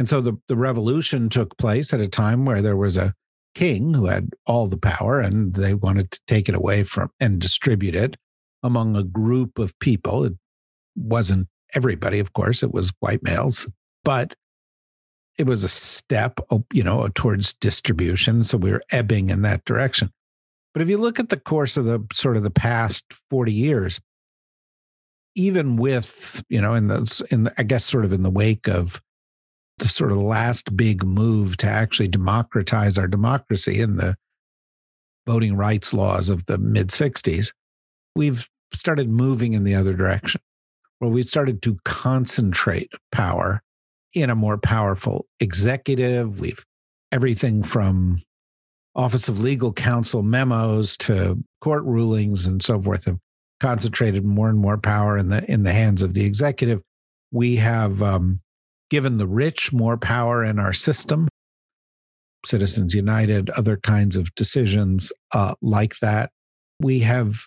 And 0.00 0.08
so 0.08 0.20
the, 0.20 0.34
the 0.48 0.56
revolution 0.56 1.28
took 1.28 1.56
place 1.56 1.94
at 1.94 2.00
a 2.00 2.08
time 2.08 2.44
where 2.44 2.62
there 2.62 2.76
was 2.76 2.96
a 2.96 3.14
king 3.58 3.92
who 3.92 4.06
had 4.06 4.30
all 4.46 4.68
the 4.68 4.78
power 4.78 5.18
and 5.18 5.52
they 5.54 5.74
wanted 5.74 6.12
to 6.12 6.20
take 6.28 6.48
it 6.48 6.54
away 6.54 6.84
from 6.84 7.10
and 7.18 7.40
distribute 7.40 7.96
it 7.96 8.16
among 8.62 8.94
a 8.94 9.02
group 9.02 9.58
of 9.58 9.76
people. 9.80 10.24
It 10.24 10.34
wasn't 10.94 11.48
everybody, 11.74 12.20
of 12.20 12.32
course, 12.34 12.62
it 12.62 12.72
was 12.72 12.92
white 13.00 13.24
males, 13.24 13.68
but 14.04 14.36
it 15.38 15.46
was 15.46 15.64
a 15.64 15.68
step, 15.68 16.38
you 16.72 16.84
know, 16.84 17.08
towards 17.16 17.52
distribution. 17.54 18.44
So 18.44 18.58
we 18.58 18.70
were 18.70 18.82
ebbing 18.92 19.28
in 19.28 19.42
that 19.42 19.64
direction. 19.64 20.12
But 20.72 20.82
if 20.82 20.88
you 20.88 20.98
look 20.98 21.18
at 21.18 21.28
the 21.28 21.36
course 21.36 21.76
of 21.76 21.84
the 21.84 22.06
sort 22.12 22.36
of 22.36 22.44
the 22.44 22.50
past 22.50 23.06
40 23.28 23.52
years, 23.52 24.00
even 25.34 25.76
with, 25.76 26.44
you 26.48 26.60
know, 26.60 26.74
in 26.74 26.86
the, 26.86 27.26
in 27.32 27.44
the, 27.44 27.54
I 27.58 27.64
guess 27.64 27.84
sort 27.84 28.04
of 28.04 28.12
in 28.12 28.22
the 28.22 28.30
wake 28.30 28.68
of 28.68 29.02
the 29.78 29.88
sort 29.88 30.12
of 30.12 30.18
last 30.18 30.76
big 30.76 31.04
move 31.04 31.56
to 31.58 31.66
actually 31.66 32.08
democratize 32.08 32.98
our 32.98 33.08
democracy 33.08 33.80
in 33.80 33.96
the 33.96 34.16
voting 35.26 35.56
rights 35.56 35.92
laws 35.92 36.30
of 36.30 36.46
the 36.46 36.58
mid 36.58 36.88
60s, 36.88 37.52
we've 38.14 38.48
started 38.72 39.08
moving 39.08 39.54
in 39.54 39.64
the 39.64 39.74
other 39.74 39.94
direction, 39.94 40.40
where 40.98 41.10
we've 41.10 41.28
started 41.28 41.62
to 41.62 41.78
concentrate 41.84 42.90
power 43.12 43.60
in 44.14 44.30
a 44.30 44.34
more 44.34 44.58
powerful 44.58 45.26
executive. 45.40 46.40
We've 46.40 46.64
everything 47.12 47.62
from 47.62 48.22
Office 48.94 49.28
of 49.28 49.40
Legal 49.40 49.72
Counsel 49.72 50.22
memos 50.22 50.96
to 50.98 51.42
court 51.60 51.84
rulings 51.84 52.46
and 52.46 52.62
so 52.62 52.80
forth 52.80 53.04
have 53.04 53.18
concentrated 53.60 54.24
more 54.24 54.48
and 54.48 54.58
more 54.58 54.78
power 54.78 55.18
in 55.18 55.28
the 55.28 55.48
in 55.50 55.62
the 55.62 55.72
hands 55.72 56.02
of 56.02 56.14
the 56.14 56.24
executive. 56.24 56.80
We 57.30 57.56
have 57.56 58.02
um, 58.02 58.40
given 58.90 59.18
the 59.18 59.26
rich 59.26 59.72
more 59.72 59.96
power 59.96 60.44
in 60.44 60.58
our 60.58 60.72
system. 60.72 61.28
Citizens 62.44 62.94
United, 62.94 63.50
other 63.50 63.76
kinds 63.76 64.16
of 64.16 64.34
decisions 64.34 65.12
uh, 65.34 65.54
like 65.60 65.98
that. 65.98 66.30
We 66.80 67.00
have 67.00 67.46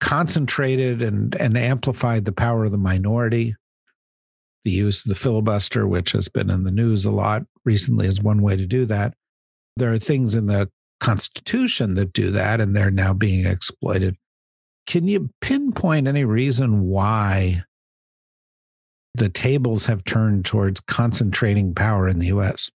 concentrated 0.00 1.02
and, 1.02 1.34
and 1.36 1.56
amplified 1.56 2.24
the 2.24 2.32
power 2.32 2.64
of 2.64 2.72
the 2.72 2.78
minority. 2.78 3.54
The 4.64 4.70
use 4.70 5.04
of 5.04 5.08
the 5.08 5.14
filibuster, 5.14 5.86
which 5.86 6.12
has 6.12 6.28
been 6.28 6.50
in 6.50 6.64
the 6.64 6.70
news 6.70 7.06
a 7.06 7.10
lot 7.10 7.42
recently, 7.64 8.06
is 8.06 8.22
one 8.22 8.42
way 8.42 8.56
to 8.56 8.66
do 8.66 8.84
that. 8.86 9.14
There 9.76 9.92
are 9.92 9.98
things 9.98 10.34
in 10.34 10.46
the 10.46 10.70
Constitution 11.00 11.94
that 11.94 12.12
do 12.12 12.30
that, 12.30 12.60
and 12.60 12.76
they're 12.76 12.90
now 12.90 13.14
being 13.14 13.46
exploited. 13.46 14.16
Can 14.86 15.08
you 15.08 15.30
pinpoint 15.40 16.06
any 16.06 16.24
reason 16.24 16.82
why 16.82 17.64
the 19.14 19.28
tables 19.28 19.86
have 19.86 20.04
turned 20.04 20.44
towards 20.44 20.80
concentrating 20.80 21.74
power 21.74 22.08
in 22.08 22.18
the 22.18 22.26
US? 22.28 22.70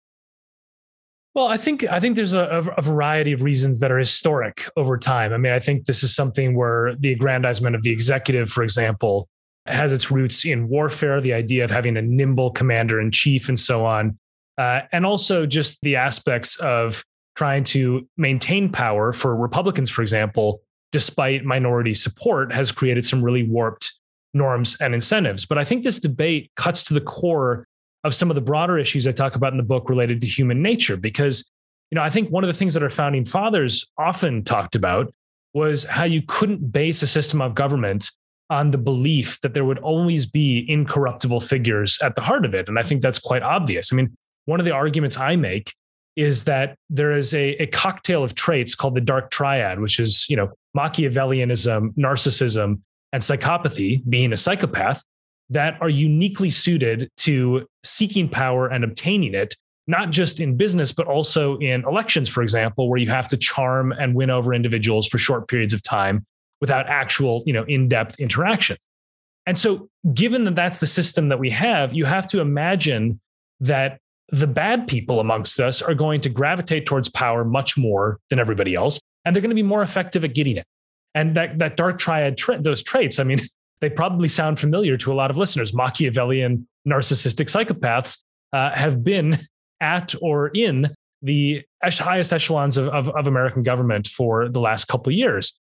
Well, 1.35 1.47
I 1.47 1.57
think 1.57 1.85
I 1.91 1.99
think 1.99 2.15
there's 2.15 2.33
a, 2.33 2.73
a, 2.77 2.83
variety 2.83 3.33
of 3.33 3.43
reasons 3.43 3.81
that 3.81 3.91
are 3.91 3.99
historic 3.99 4.69
over 4.77 4.97
time. 4.97 5.33
I 5.33 5.37
mean, 5.37 5.53
I 5.53 5.59
think 5.59 5.87
this 5.87 6.05
is 6.05 6.15
something 6.15 6.57
where 6.57 6.95
the 6.95 7.13
aggrandizement 7.13 7.75
of 7.75 7.83
the 7.83 7.91
executive, 7.91 8.51
for 8.51 8.63
example, 8.63 9.29
has 9.67 9.93
its 9.93 10.13
roots 10.13 10.45
in 10.45 10.69
warfare, 10.69 11.21
the 11.21 11.33
idea 11.33 11.65
of 11.65 11.73
having 11.73 11.97
a 11.97 12.03
nimble 12.03 12.53
commander 12.53 13.01
in 13.01 13.11
chief, 13.11 13.49
and 13.49 13.59
so 13.59 13.85
on, 13.85 14.17
uh, 14.59 14.83
and 14.93 15.05
also 15.05 15.45
just 15.45 15.81
the 15.81 15.97
aspects 15.97 16.57
of 16.59 17.05
trying 17.35 17.65
to 17.65 18.07
maintain 18.17 18.71
power 18.71 19.13
for 19.13 19.35
Republicans, 19.35 19.91
for 19.91 20.03
example, 20.03 20.61
despite 20.93 21.45
minority 21.45 21.95
support, 21.97 22.53
has 22.53 22.71
created 22.71 23.05
some 23.05 23.23
really 23.25 23.43
warped 23.43 23.95
norms 24.35 24.77
and 24.81 24.95
incentives. 24.95 25.47
But 25.47 25.59
I 25.59 25.65
think 25.65 25.85
this 25.85 26.01
debate 26.01 26.51
cuts 26.57 26.85
to 26.85 26.95
the 26.95 27.01
core 27.01 27.67
of 28.03 28.15
some 28.15 28.31
of 28.31 28.35
the 28.35 28.41
broader 28.41 28.79
issues 28.79 29.07
I 29.07 29.13
talk 29.13 29.35
about 29.35 29.53
in 29.53 29.57
the 29.57 29.65
book 29.65 29.89
related 29.89 30.21
to 30.21 30.27
human 30.27 30.61
nature. 30.61 30.97
Because, 30.97 31.51
you 31.91 31.97
know, 31.97 32.03
I 32.03 32.11
think 32.11 32.31
one 32.31 32.45
of 32.45 32.49
the 32.49 32.55
things 32.55 32.75
that 32.75 32.83
our 32.83 32.91
founding 32.91 33.25
fathers 33.25 33.87
often 33.97 34.45
talked 34.45 34.75
about 34.75 35.13
was 35.55 35.85
how 35.85 36.05
you 36.05 36.21
couldn't 36.27 36.73
base 36.73 37.03
a 37.03 37.07
system 37.07 37.41
of 37.41 37.55
government 37.55 38.11
on 38.51 38.73
the 38.73 38.79
belief 38.79 39.41
that 39.41 39.55
there 39.55 39.65
would 39.65 39.79
always 39.79 40.27
be 40.27 40.67
incorruptible 40.69 41.41
figures 41.41 41.99
at 42.03 42.15
the 42.15 42.21
heart 42.21 42.45
of 42.45 42.55
it. 42.55 42.69
And 42.69 42.79
I 42.79 42.83
think 42.83 43.01
that's 43.01 43.19
quite 43.19 43.43
obvious. 43.43 43.93
I 43.93 43.97
mean, 43.97 44.15
one 44.45 44.61
of 44.61 44.67
the 44.67 44.73
arguments 44.73 45.19
I 45.19 45.37
make 45.37 45.73
is 46.17 46.45
that 46.45 46.77
there 46.91 47.17
is 47.17 47.33
a, 47.35 47.51
a 47.63 47.67
cocktail 47.67 48.23
of 48.23 48.35
traits 48.35 48.75
called 48.75 48.95
the 48.95 49.01
dark 49.01 49.31
triad, 49.31 49.81
which 49.81 49.99
is, 49.99 50.27
you 50.29 50.37
know, 50.37 50.51
Machiavellianism, 50.77 51.95
narcissism, 51.97 52.81
and 53.15 53.23
psychopathy, 53.23 54.03
being 54.09 54.33
a 54.33 54.37
psychopath, 54.37 55.01
that 55.49 55.81
are 55.81 55.89
uniquely 55.89 56.51
suited 56.51 57.09
to 57.19 57.65
seeking 57.85 58.29
power 58.29 58.67
and 58.67 58.83
obtaining 58.83 59.35
it, 59.35 59.55
not 59.87 60.11
just 60.11 60.41
in 60.41 60.57
business, 60.57 60.91
but 60.91 61.07
also 61.07 61.57
in 61.59 61.85
elections, 61.85 62.29
for 62.29 62.43
example, 62.43 62.89
where 62.89 62.99
you 62.99 63.09
have 63.09 63.29
to 63.29 63.37
charm 63.37 63.93
and 63.93 64.17
win 64.17 64.31
over 64.31 64.53
individuals 64.53 65.07
for 65.07 65.19
short 65.19 65.47
periods 65.47 65.73
of 65.73 65.81
time 65.81 66.27
without 66.61 66.89
actual, 66.89 67.45
you 67.47 67.53
know, 67.53 67.63
in-depth 67.65 68.19
interaction. 68.19 68.77
And 69.47 69.57
so, 69.57 69.89
given 70.13 70.43
that 70.45 70.57
that's 70.57 70.79
the 70.79 70.87
system 70.87 71.29
that 71.29 71.39
we 71.39 71.51
have, 71.51 71.95
you 71.95 72.07
have 72.07 72.27
to 72.29 72.41
imagine 72.41 73.21
that 73.61 74.01
the 74.33 74.49
bad 74.49 74.89
people 74.89 75.21
amongst 75.21 75.61
us 75.61 75.83
are 75.83 75.95
going 75.95 76.21
to 76.23 76.29
gravitate 76.29 76.85
towards 76.85 77.09
power 77.11 77.45
much 77.45 77.77
more 77.77 78.19
than 78.31 78.41
everybody 78.41 78.75
else, 78.75 78.99
and 79.25 79.37
they're 79.37 79.43
going 79.43 79.51
to 79.51 79.55
be 79.55 79.63
more 79.63 79.83
effective 79.83 80.25
at 80.25 80.35
getting 80.35 80.57
it. 80.57 80.67
And 81.15 81.37
that 81.37 81.59
that 81.59 81.77
dark 81.77 81.99
triad, 81.99 82.37
tra- 82.37 82.61
those 82.61 82.83
traits, 82.83 83.19
I 83.19 83.25
mean, 83.25 83.39
they 83.81 83.91
probably 83.91 84.29
sound 84.29 84.59
familiar 84.59 84.97
to 84.99 85.13
a 85.13 85.15
lot 85.15 85.31
of 85.31 85.37
listeners. 85.37 85.75
Machiavellian 85.75 86.67
narcissistic 86.87 87.47
psychopaths 87.47 88.23
uh, 88.53 88.75
have 88.75 89.05
been 89.05 89.39
at 89.81 90.15
or 90.21 90.49
in 90.55 90.95
the 91.23 91.63
highest 91.83 92.33
echelons 92.33 92.77
of, 92.77 92.89
of, 92.89 93.09
of 93.11 93.27
American 93.27 93.63
government 93.63 94.07
for 94.07 94.49
the 94.49 94.61
last 94.61 94.87
couple 94.87 95.11
years. 95.13 95.59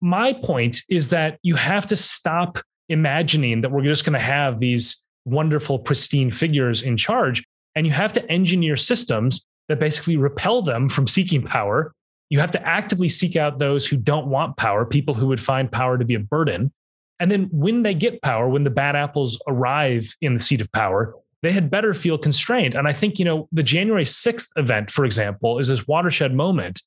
My 0.00 0.32
point 0.32 0.82
is 0.88 1.10
that 1.10 1.38
you 1.42 1.54
have 1.54 1.86
to 1.86 1.96
stop 1.96 2.58
imagining 2.88 3.60
that 3.60 3.70
we're 3.70 3.84
just 3.84 4.04
going 4.04 4.18
to 4.18 4.24
have 4.24 4.58
these 4.58 5.02
wonderful, 5.24 5.78
pristine 5.78 6.30
figures 6.30 6.82
in 6.82 6.96
charge. 6.96 7.44
And 7.74 7.86
you 7.86 7.92
have 7.92 8.12
to 8.14 8.30
engineer 8.30 8.76
systems 8.76 9.46
that 9.68 9.80
basically 9.80 10.16
repel 10.16 10.62
them 10.62 10.88
from 10.88 11.06
seeking 11.06 11.42
power 11.42 11.92
you 12.30 12.40
have 12.40 12.50
to 12.52 12.66
actively 12.66 13.08
seek 13.08 13.36
out 13.36 13.58
those 13.58 13.86
who 13.86 13.96
don't 13.96 14.26
want 14.26 14.56
power, 14.56 14.84
people 14.84 15.14
who 15.14 15.26
would 15.28 15.40
find 15.40 15.70
power 15.70 15.96
to 15.96 16.04
be 16.04 16.14
a 16.14 16.20
burden. 16.20 16.72
And 17.20 17.30
then 17.30 17.48
when 17.52 17.82
they 17.82 17.94
get 17.94 18.22
power, 18.22 18.48
when 18.48 18.64
the 18.64 18.70
bad 18.70 18.96
apples 18.96 19.38
arrive 19.46 20.14
in 20.20 20.34
the 20.34 20.38
seat 20.38 20.60
of 20.60 20.70
power, 20.72 21.14
they 21.42 21.52
had 21.52 21.70
better 21.70 21.94
feel 21.94 22.18
constrained. 22.18 22.74
And 22.74 22.88
I 22.88 22.92
think, 22.92 23.18
you 23.18 23.24
know, 23.24 23.48
the 23.52 23.62
January 23.62 24.04
6th 24.04 24.48
event, 24.56 24.90
for 24.90 25.04
example, 25.04 25.58
is 25.58 25.68
this 25.68 25.86
watershed 25.86 26.34
moment 26.34 26.82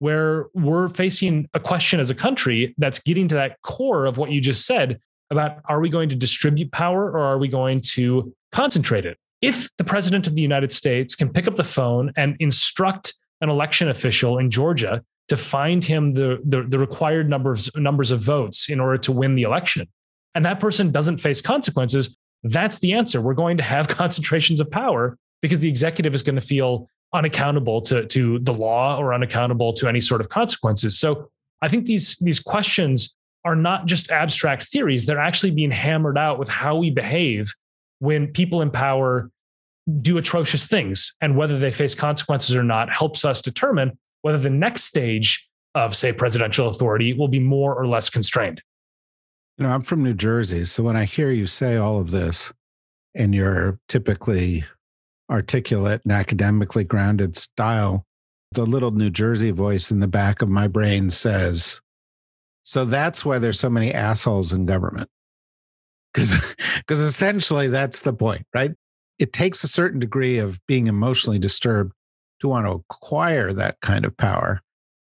where 0.00 0.46
we're 0.54 0.88
facing 0.88 1.48
a 1.54 1.60
question 1.60 2.00
as 2.00 2.10
a 2.10 2.14
country 2.14 2.74
that's 2.78 2.98
getting 2.98 3.28
to 3.28 3.34
that 3.36 3.60
core 3.62 4.06
of 4.06 4.16
what 4.16 4.30
you 4.30 4.40
just 4.40 4.66
said 4.66 4.98
about 5.30 5.58
are 5.66 5.80
we 5.80 5.88
going 5.88 6.08
to 6.08 6.16
distribute 6.16 6.72
power 6.72 7.10
or 7.10 7.20
are 7.20 7.38
we 7.38 7.48
going 7.48 7.80
to 7.80 8.34
concentrate 8.50 9.06
it? 9.06 9.16
If 9.40 9.74
the 9.76 9.84
president 9.84 10.26
of 10.26 10.34
the 10.34 10.42
United 10.42 10.72
States 10.72 11.14
can 11.14 11.30
pick 11.30 11.46
up 11.46 11.54
the 11.54 11.64
phone 11.64 12.12
and 12.16 12.36
instruct 12.40 13.14
an 13.40 13.48
election 13.48 13.88
official 13.88 14.38
in 14.38 14.50
Georgia 14.50 15.02
to 15.28 15.36
find 15.36 15.84
him 15.84 16.12
the, 16.12 16.40
the, 16.44 16.62
the 16.62 16.78
required 16.78 17.28
numbers, 17.28 17.70
numbers 17.76 18.10
of 18.10 18.20
votes 18.20 18.68
in 18.68 18.80
order 18.80 18.98
to 18.98 19.12
win 19.12 19.36
the 19.36 19.42
election. 19.42 19.88
And 20.34 20.44
that 20.44 20.60
person 20.60 20.90
doesn't 20.90 21.18
face 21.18 21.40
consequences. 21.40 22.16
That's 22.42 22.78
the 22.78 22.92
answer. 22.92 23.20
We're 23.20 23.34
going 23.34 23.56
to 23.58 23.62
have 23.62 23.88
concentrations 24.02 24.60
of 24.60 24.70
power 24.70 25.16
because 25.40 25.60
the 25.60 25.68
executive 25.68 26.14
is 26.14 26.22
going 26.22 26.36
to 26.36 26.42
feel 26.42 26.88
unaccountable 27.12 27.80
to, 27.82 28.06
to 28.06 28.38
the 28.40 28.52
law 28.52 28.98
or 28.98 29.14
unaccountable 29.14 29.72
to 29.74 29.88
any 29.88 30.00
sort 30.00 30.20
of 30.20 30.28
consequences. 30.28 30.98
So 30.98 31.30
I 31.62 31.68
think 31.68 31.86
these, 31.86 32.16
these 32.20 32.40
questions 32.40 33.14
are 33.44 33.56
not 33.56 33.86
just 33.86 34.10
abstract 34.10 34.64
theories. 34.64 35.06
They're 35.06 35.18
actually 35.18 35.50
being 35.52 35.70
hammered 35.70 36.18
out 36.18 36.38
with 36.38 36.48
how 36.48 36.76
we 36.76 36.90
behave 36.90 37.52
when 38.00 38.28
people 38.28 38.62
in 38.62 38.70
power 38.70 39.30
do 40.00 40.18
atrocious 40.18 40.66
things. 40.66 41.14
And 41.20 41.36
whether 41.36 41.58
they 41.58 41.70
face 41.70 41.94
consequences 41.94 42.56
or 42.56 42.62
not 42.62 42.92
helps 42.92 43.24
us 43.24 43.42
determine 43.42 43.98
whether 44.22 44.38
the 44.38 44.50
next 44.50 44.84
stage 44.84 45.48
of, 45.74 45.94
say, 45.94 46.12
presidential 46.12 46.68
authority 46.68 47.12
will 47.12 47.28
be 47.28 47.40
more 47.40 47.74
or 47.74 47.86
less 47.86 48.10
constrained. 48.10 48.62
You 49.56 49.66
know, 49.66 49.72
I'm 49.72 49.82
from 49.82 50.02
New 50.02 50.14
Jersey. 50.14 50.64
So 50.64 50.82
when 50.82 50.96
I 50.96 51.04
hear 51.04 51.30
you 51.30 51.46
say 51.46 51.76
all 51.76 52.00
of 52.00 52.10
this 52.10 52.52
in 53.14 53.32
your 53.32 53.78
typically 53.88 54.64
articulate 55.30 56.00
and 56.04 56.12
academically 56.12 56.84
grounded 56.84 57.36
style, 57.36 58.04
the 58.52 58.66
little 58.66 58.90
New 58.90 59.10
Jersey 59.10 59.50
voice 59.50 59.90
in 59.90 60.00
the 60.00 60.08
back 60.08 60.42
of 60.42 60.48
my 60.48 60.66
brain 60.66 61.10
says, 61.10 61.80
So 62.62 62.84
that's 62.84 63.24
why 63.24 63.38
there's 63.38 63.60
so 63.60 63.70
many 63.70 63.94
assholes 63.94 64.52
in 64.52 64.66
government. 64.66 65.08
Because 66.12 66.60
essentially 67.00 67.68
that's 67.68 68.00
the 68.00 68.12
point, 68.12 68.46
right? 68.54 68.72
It 69.20 69.32
takes 69.34 69.62
a 69.62 69.68
certain 69.68 70.00
degree 70.00 70.38
of 70.38 70.58
being 70.66 70.86
emotionally 70.86 71.38
disturbed 71.38 71.92
to 72.40 72.48
want 72.48 72.66
to 72.66 72.72
acquire 72.72 73.52
that 73.52 73.78
kind 73.82 74.04
of 74.06 74.16
power. 74.16 74.62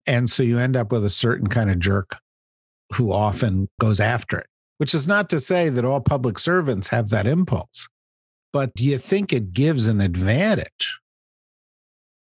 And 0.06 0.30
so 0.30 0.42
you 0.42 0.58
end 0.58 0.76
up 0.76 0.92
with 0.92 1.04
a 1.04 1.10
certain 1.10 1.48
kind 1.48 1.70
of 1.70 1.80
jerk 1.80 2.18
who 2.94 3.12
often 3.12 3.68
goes 3.80 3.98
after 3.98 4.38
it, 4.38 4.46
which 4.78 4.94
is 4.94 5.08
not 5.08 5.28
to 5.30 5.40
say 5.40 5.68
that 5.68 5.84
all 5.84 6.00
public 6.00 6.38
servants 6.38 6.88
have 6.88 7.08
that 7.08 7.26
impulse. 7.26 7.88
But 8.52 8.72
do 8.74 8.84
you 8.84 8.98
think 8.98 9.32
it 9.32 9.52
gives 9.52 9.88
an 9.88 10.00
advantage 10.00 11.00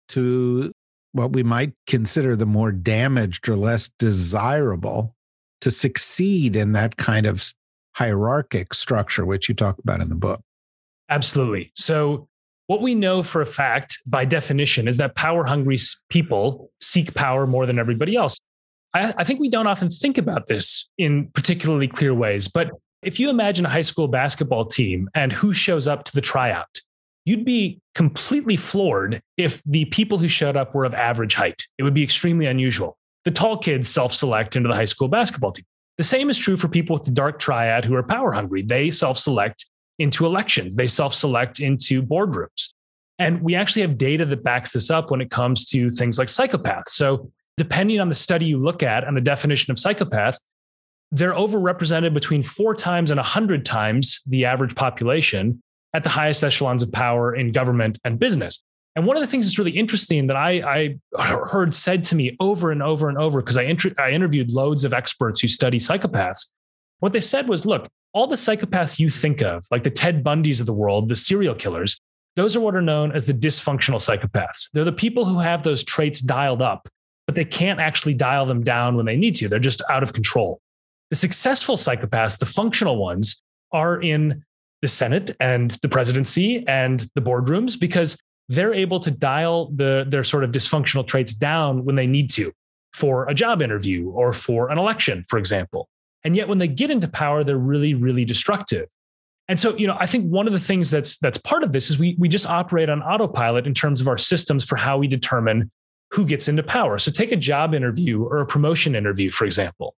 to 0.08 0.72
what 1.12 1.32
we 1.32 1.42
might 1.42 1.74
consider 1.86 2.34
the 2.34 2.46
more 2.46 2.72
damaged 2.72 3.46
or 3.48 3.56
less 3.56 3.90
desirable 3.98 5.14
to 5.60 5.70
succeed 5.70 6.56
in 6.56 6.72
that 6.72 6.96
kind 6.96 7.26
of 7.26 7.44
hierarchic 7.96 8.72
structure, 8.72 9.26
which 9.26 9.50
you 9.50 9.54
talk 9.54 9.78
about 9.78 10.00
in 10.00 10.08
the 10.08 10.14
book? 10.14 10.40
Absolutely. 11.08 11.70
So, 11.74 12.28
what 12.66 12.80
we 12.80 12.94
know 12.94 13.22
for 13.22 13.42
a 13.42 13.46
fact 13.46 14.00
by 14.06 14.24
definition 14.24 14.88
is 14.88 14.96
that 14.96 15.14
power 15.14 15.44
hungry 15.44 15.76
people 16.08 16.70
seek 16.80 17.12
power 17.14 17.46
more 17.46 17.66
than 17.66 17.78
everybody 17.78 18.16
else. 18.16 18.40
I, 18.94 19.12
I, 19.18 19.24
think 19.24 19.38
we 19.38 19.50
don't 19.50 19.66
often 19.66 19.90
think 19.90 20.16
about 20.16 20.46
this 20.46 20.88
in 20.96 21.28
particularly 21.34 21.88
clear 21.88 22.14
ways. 22.14 22.48
But 22.48 22.70
if 23.02 23.20
you 23.20 23.28
imagine 23.28 23.66
a 23.66 23.68
high 23.68 23.82
school 23.82 24.08
basketball 24.08 24.64
team 24.64 25.10
and 25.14 25.30
who 25.30 25.52
shows 25.52 25.86
up 25.86 26.04
to 26.04 26.14
the 26.14 26.22
tryout, 26.22 26.80
you'd 27.26 27.44
be 27.44 27.80
completely 27.94 28.56
floored 28.56 29.20
if 29.36 29.62
the 29.64 29.84
people 29.86 30.16
who 30.16 30.28
showed 30.28 30.56
up 30.56 30.74
were 30.74 30.84
of 30.84 30.94
average 30.94 31.34
height. 31.34 31.66
It 31.78 31.82
would 31.82 31.94
be 31.94 32.02
extremely 32.02 32.46
unusual. 32.46 32.96
The 33.24 33.30
tall 33.30 33.58
kids 33.58 33.88
self 33.88 34.14
select 34.14 34.56
into 34.56 34.68
the 34.68 34.74
high 34.74 34.84
school 34.84 35.08
basketball 35.08 35.52
team. 35.52 35.64
The 35.98 36.04
same 36.04 36.28
is 36.28 36.38
true 36.38 36.56
for 36.56 36.68
people 36.68 36.94
with 36.94 37.04
the 37.04 37.12
dark 37.12 37.38
triad 37.38 37.84
who 37.84 37.94
are 37.94 38.02
power 38.02 38.32
hungry. 38.32 38.62
They 38.62 38.90
self 38.90 39.18
select 39.18 39.66
into 39.98 40.26
elections, 40.26 40.76
they 40.76 40.88
self 40.88 41.14
select 41.14 41.60
into 41.60 42.02
boardrooms. 42.02 42.72
And 43.18 43.42
we 43.42 43.54
actually 43.54 43.82
have 43.82 43.96
data 43.96 44.24
that 44.24 44.42
backs 44.42 44.72
this 44.72 44.90
up 44.90 45.10
when 45.10 45.20
it 45.20 45.30
comes 45.30 45.64
to 45.66 45.90
things 45.90 46.18
like 46.18 46.28
psychopaths. 46.28 46.88
So, 46.88 47.30
depending 47.56 48.00
on 48.00 48.08
the 48.08 48.14
study 48.14 48.46
you 48.46 48.58
look 48.58 48.82
at 48.82 49.04
and 49.04 49.16
the 49.16 49.20
definition 49.20 49.70
of 49.70 49.78
psychopath, 49.78 50.38
they're 51.12 51.32
overrepresented 51.32 52.12
between 52.12 52.42
four 52.42 52.74
times 52.74 53.12
and 53.12 53.18
100 53.18 53.64
times 53.64 54.20
the 54.26 54.44
average 54.44 54.74
population 54.74 55.62
at 55.94 56.02
the 56.02 56.08
highest 56.08 56.42
echelons 56.42 56.82
of 56.82 56.90
power 56.90 57.34
in 57.34 57.52
government 57.52 57.98
and 58.04 58.18
business. 58.18 58.60
And 58.96 59.06
one 59.06 59.16
of 59.16 59.20
the 59.20 59.26
things 59.26 59.46
that's 59.46 59.58
really 59.58 59.72
interesting 59.72 60.26
that 60.26 60.36
I, 60.36 60.96
I 61.16 61.26
heard 61.26 61.74
said 61.74 62.04
to 62.04 62.16
me 62.16 62.36
over 62.40 62.70
and 62.70 62.82
over 62.82 63.08
and 63.08 63.18
over, 63.18 63.40
because 63.40 63.56
I, 63.56 63.62
int- 63.62 63.98
I 63.98 64.10
interviewed 64.10 64.52
loads 64.52 64.84
of 64.84 64.92
experts 64.92 65.40
who 65.40 65.48
study 65.48 65.78
psychopaths, 65.78 66.48
what 66.98 67.12
they 67.12 67.20
said 67.20 67.48
was 67.48 67.66
look, 67.66 67.88
all 68.14 68.28
the 68.28 68.36
psychopaths 68.36 68.98
you 68.98 69.10
think 69.10 69.42
of, 69.42 69.66
like 69.70 69.82
the 69.82 69.90
Ted 69.90 70.22
Bundys 70.24 70.60
of 70.60 70.66
the 70.66 70.72
world, 70.72 71.08
the 71.08 71.16
serial 71.16 71.54
killers, 71.54 72.00
those 72.36 72.56
are 72.56 72.60
what 72.60 72.74
are 72.74 72.82
known 72.82 73.12
as 73.12 73.26
the 73.26 73.34
dysfunctional 73.34 74.00
psychopaths. 74.00 74.70
They're 74.72 74.84
the 74.84 74.92
people 74.92 75.24
who 75.24 75.40
have 75.40 75.62
those 75.62 75.84
traits 75.84 76.20
dialed 76.20 76.62
up, 76.62 76.88
but 77.26 77.34
they 77.34 77.44
can't 77.44 77.80
actually 77.80 78.14
dial 78.14 78.46
them 78.46 78.62
down 78.62 78.96
when 78.96 79.06
they 79.06 79.16
need 79.16 79.34
to. 79.36 79.48
They're 79.48 79.58
just 79.58 79.82
out 79.90 80.02
of 80.02 80.12
control. 80.12 80.60
The 81.10 81.16
successful 81.16 81.76
psychopaths, 81.76 82.38
the 82.38 82.46
functional 82.46 82.96
ones, 82.96 83.42
are 83.72 84.00
in 84.00 84.44
the 84.80 84.88
Senate 84.88 85.32
and 85.40 85.72
the 85.82 85.88
presidency 85.88 86.64
and 86.68 87.08
the 87.14 87.20
boardrooms 87.20 87.78
because 87.78 88.20
they're 88.48 88.74
able 88.74 89.00
to 89.00 89.10
dial 89.10 89.70
the, 89.74 90.04
their 90.08 90.24
sort 90.24 90.44
of 90.44 90.50
dysfunctional 90.50 91.06
traits 91.06 91.34
down 91.34 91.84
when 91.84 91.96
they 91.96 92.06
need 92.06 92.30
to 92.30 92.52
for 92.92 93.28
a 93.28 93.34
job 93.34 93.62
interview 93.62 94.10
or 94.10 94.32
for 94.32 94.70
an 94.70 94.78
election, 94.78 95.24
for 95.28 95.38
example. 95.38 95.88
And 96.24 96.34
yet 96.34 96.48
when 96.48 96.58
they 96.58 96.68
get 96.68 96.90
into 96.90 97.08
power, 97.08 97.44
they're 97.44 97.58
really, 97.58 97.94
really 97.94 98.24
destructive. 98.24 98.88
And 99.46 99.58
so, 99.58 99.76
you 99.76 99.86
know, 99.86 99.96
I 100.00 100.06
think 100.06 100.30
one 100.30 100.46
of 100.46 100.54
the 100.54 100.60
things 100.60 100.90
that's 100.90 101.18
that's 101.18 101.38
part 101.38 101.62
of 101.62 101.72
this 101.72 101.90
is 101.90 101.98
we 101.98 102.16
we 102.18 102.28
just 102.28 102.46
operate 102.46 102.88
on 102.88 103.02
autopilot 103.02 103.66
in 103.66 103.74
terms 103.74 104.00
of 104.00 104.08
our 104.08 104.16
systems 104.16 104.64
for 104.64 104.76
how 104.76 104.96
we 104.96 105.06
determine 105.06 105.70
who 106.12 106.24
gets 106.24 106.48
into 106.48 106.62
power. 106.62 106.96
So 106.98 107.10
take 107.10 107.32
a 107.32 107.36
job 107.36 107.74
interview 107.74 108.22
or 108.22 108.38
a 108.38 108.46
promotion 108.46 108.94
interview, 108.94 109.30
for 109.30 109.44
example. 109.44 109.94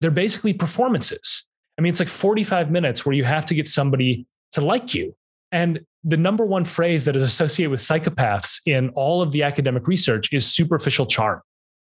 They're 0.00 0.10
basically 0.10 0.52
performances. 0.52 1.46
I 1.78 1.82
mean, 1.82 1.90
it's 1.90 2.00
like 2.00 2.08
45 2.08 2.70
minutes 2.70 3.04
where 3.04 3.14
you 3.14 3.24
have 3.24 3.44
to 3.46 3.54
get 3.54 3.68
somebody 3.68 4.26
to 4.52 4.60
like 4.60 4.94
you. 4.94 5.14
And 5.52 5.80
the 6.04 6.16
number 6.16 6.44
one 6.44 6.64
phrase 6.64 7.04
that 7.04 7.16
is 7.16 7.22
associated 7.22 7.70
with 7.70 7.80
psychopaths 7.80 8.60
in 8.64 8.90
all 8.90 9.22
of 9.22 9.32
the 9.32 9.42
academic 9.42 9.86
research 9.86 10.32
is 10.32 10.46
superficial 10.46 11.06
charm. 11.06 11.42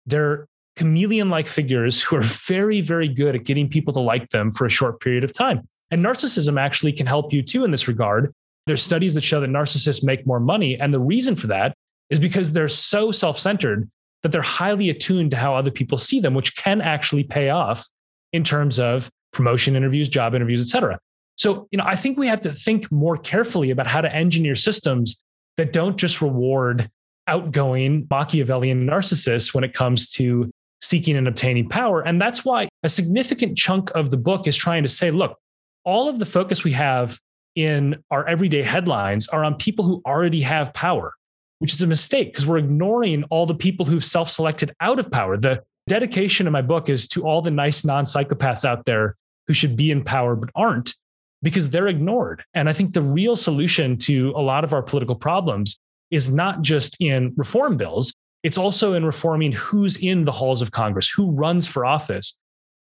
They're 0.06 0.46
chameleon 0.76 1.30
like 1.30 1.46
figures 1.46 2.02
who 2.02 2.16
are 2.16 2.22
very, 2.22 2.80
very 2.80 3.08
good 3.08 3.34
at 3.34 3.44
getting 3.44 3.68
people 3.68 3.92
to 3.94 4.00
like 4.00 4.28
them 4.28 4.52
for 4.52 4.66
a 4.66 4.70
short 4.70 5.00
period 5.00 5.24
of 5.24 5.32
time. 5.32 5.66
And 5.90 6.04
narcissism 6.04 6.60
actually 6.60 6.92
can 6.92 7.06
help 7.06 7.32
you 7.32 7.42
too 7.42 7.64
in 7.64 7.70
this 7.70 7.88
regard. 7.88 8.32
There's 8.66 8.82
studies 8.82 9.14
that 9.14 9.22
show 9.22 9.40
that 9.40 9.50
narcissists 9.50 10.04
make 10.04 10.26
more 10.26 10.40
money. 10.40 10.78
And 10.78 10.92
the 10.92 11.00
reason 11.00 11.36
for 11.36 11.46
that 11.48 11.74
is 12.10 12.20
because 12.20 12.52
they're 12.52 12.68
so 12.68 13.12
self 13.12 13.38
centered 13.38 13.88
that 14.22 14.32
they're 14.32 14.42
highly 14.42 14.90
attuned 14.90 15.30
to 15.30 15.36
how 15.36 15.54
other 15.54 15.70
people 15.70 15.98
see 15.98 16.20
them, 16.20 16.34
which 16.34 16.56
can 16.56 16.80
actually 16.80 17.24
pay 17.24 17.50
off 17.50 17.88
in 18.32 18.42
terms 18.42 18.78
of 18.78 19.08
promotion 19.32 19.76
interviews, 19.76 20.08
job 20.08 20.34
interviews, 20.34 20.60
et 20.60 20.66
cetera. 20.66 20.98
So, 21.36 21.68
you 21.70 21.78
know, 21.78 21.84
I 21.86 21.96
think 21.96 22.18
we 22.18 22.26
have 22.26 22.40
to 22.40 22.50
think 22.50 22.90
more 22.90 23.16
carefully 23.16 23.70
about 23.70 23.86
how 23.86 24.00
to 24.00 24.12
engineer 24.12 24.56
systems 24.56 25.22
that 25.56 25.72
don't 25.72 25.96
just 25.96 26.20
reward 26.20 26.90
outgoing 27.28 28.06
Machiavellian 28.10 28.86
narcissists 28.86 29.54
when 29.54 29.64
it 29.64 29.74
comes 29.74 30.10
to 30.12 30.50
seeking 30.80 31.16
and 31.16 31.26
obtaining 31.28 31.68
power. 31.68 32.02
And 32.02 32.20
that's 32.20 32.44
why 32.44 32.68
a 32.82 32.88
significant 32.88 33.56
chunk 33.56 33.90
of 33.94 34.10
the 34.10 34.16
book 34.16 34.46
is 34.46 34.56
trying 34.56 34.82
to 34.82 34.88
say, 34.88 35.10
look, 35.10 35.38
all 35.84 36.08
of 36.08 36.18
the 36.18 36.26
focus 36.26 36.64
we 36.64 36.72
have 36.72 37.18
in 37.54 37.96
our 38.10 38.26
everyday 38.26 38.62
headlines 38.62 39.28
are 39.28 39.42
on 39.42 39.54
people 39.54 39.84
who 39.86 40.02
already 40.06 40.42
have 40.42 40.74
power, 40.74 41.14
which 41.58 41.72
is 41.72 41.80
a 41.80 41.86
mistake 41.86 42.32
because 42.32 42.46
we're 42.46 42.58
ignoring 42.58 43.24
all 43.24 43.46
the 43.46 43.54
people 43.54 43.86
who've 43.86 44.04
self 44.04 44.30
selected 44.30 44.72
out 44.80 44.98
of 44.98 45.10
power. 45.10 45.36
The 45.36 45.62
dedication 45.88 46.46
of 46.46 46.52
my 46.52 46.62
book 46.62 46.88
is 46.88 47.08
to 47.08 47.24
all 47.24 47.40
the 47.40 47.50
nice 47.50 47.84
non 47.84 48.04
psychopaths 48.04 48.64
out 48.64 48.84
there 48.84 49.16
who 49.46 49.54
should 49.54 49.76
be 49.76 49.90
in 49.90 50.04
power 50.04 50.36
but 50.36 50.50
aren't 50.54 50.94
because 51.42 51.70
they're 51.70 51.88
ignored. 51.88 52.44
And 52.54 52.68
I 52.68 52.72
think 52.72 52.92
the 52.92 53.02
real 53.02 53.36
solution 53.36 53.96
to 53.98 54.32
a 54.36 54.40
lot 54.40 54.64
of 54.64 54.74
our 54.74 54.82
political 54.82 55.14
problems 55.14 55.78
is 56.10 56.32
not 56.32 56.62
just 56.62 56.96
in 57.00 57.32
reform 57.36 57.76
bills, 57.76 58.12
it's 58.46 58.56
also 58.56 58.92
in 58.92 59.04
reforming 59.04 59.50
who's 59.50 59.96
in 59.96 60.24
the 60.24 60.30
halls 60.30 60.62
of 60.62 60.70
Congress, 60.70 61.10
who 61.10 61.32
runs 61.32 61.66
for 61.66 61.84
office, 61.84 62.38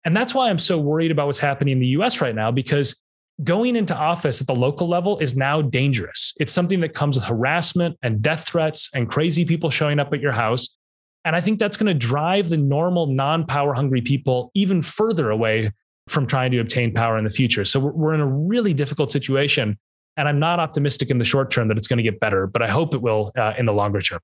and 0.06 0.15
that's 0.15 0.34
why 0.34 0.50
I'm 0.50 0.58
so 0.58 0.80
worried 0.80 1.12
about 1.12 1.26
what's 1.26 1.39
happening 1.39 1.74
in 1.74 1.80
the 1.80 1.88
US 1.88 2.22
right 2.22 2.34
now, 2.34 2.50
because 2.50 2.95
going 3.43 3.76
into 3.76 3.93
office 3.93 4.39
at 4.39 4.48
the 4.48 4.56
local 4.56 4.88
level 4.88 5.19
is 5.19 5.36
now 5.36 5.62
dangerous. 5.62 6.34
It's 6.39 6.54
something 6.54 6.80
that 6.80 6.93
comes 6.93 7.17
with 7.17 7.26
harassment 7.26 7.98
and 8.02 8.22
death 8.22 8.48
threats 8.48 8.89
and 8.93 9.10
crazy 9.10 9.43
people 9.43 9.69
showing 9.69 10.00
up 10.00 10.13
at 10.13 10.22
your 10.22 10.32
house. 10.32 10.78
And 11.26 11.36
I 11.36 11.41
think 11.41 11.60
that's 11.60 11.76
going 11.76 11.88
to 11.88 12.08
drive 12.08 12.48
the 12.48 12.56
normal 12.56 13.08
non 13.08 13.45
power 13.45 13.74
hungry 13.74 14.00
people 14.00 14.52
even 14.54 14.82
further 14.82 15.30
away 15.30 15.74
from 16.08 16.26
trying 16.26 16.52
to 16.52 16.60
obtain 16.60 16.93
power 16.93 17.17
in 17.17 17.26
the 17.26 17.30
future. 17.30 17.65
So 17.65 17.82
we're 17.82 18.13
in 18.13 18.22
a 18.22 18.26
really 18.26 18.74
difficult 18.74 19.12
situation. 19.12 19.78
And 20.15 20.30
I'm 20.30 20.39
not 20.39 20.62
optimistic 20.62 21.12
in 21.12 21.17
the 21.17 21.26
short 21.26 21.52
term 21.52 21.67
that 21.67 21.78
it's 21.78 21.88
going 21.88 21.98
to 21.98 22.04
get 22.04 22.22
better, 22.22 22.48
but 22.48 22.62
I 22.62 22.67
hope 22.69 22.93
it 22.93 23.02
will 23.02 23.34
uh, 23.38 23.56
in 23.58 23.65
the 23.65 23.74
longer 23.74 24.00
term. 24.00 24.19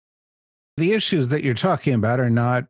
The 0.77 0.93
issues 0.93 1.29
that 1.29 1.43
you're 1.43 1.53
talking 1.53 1.93
about 1.93 2.19
are 2.19 2.29
not 2.29 2.65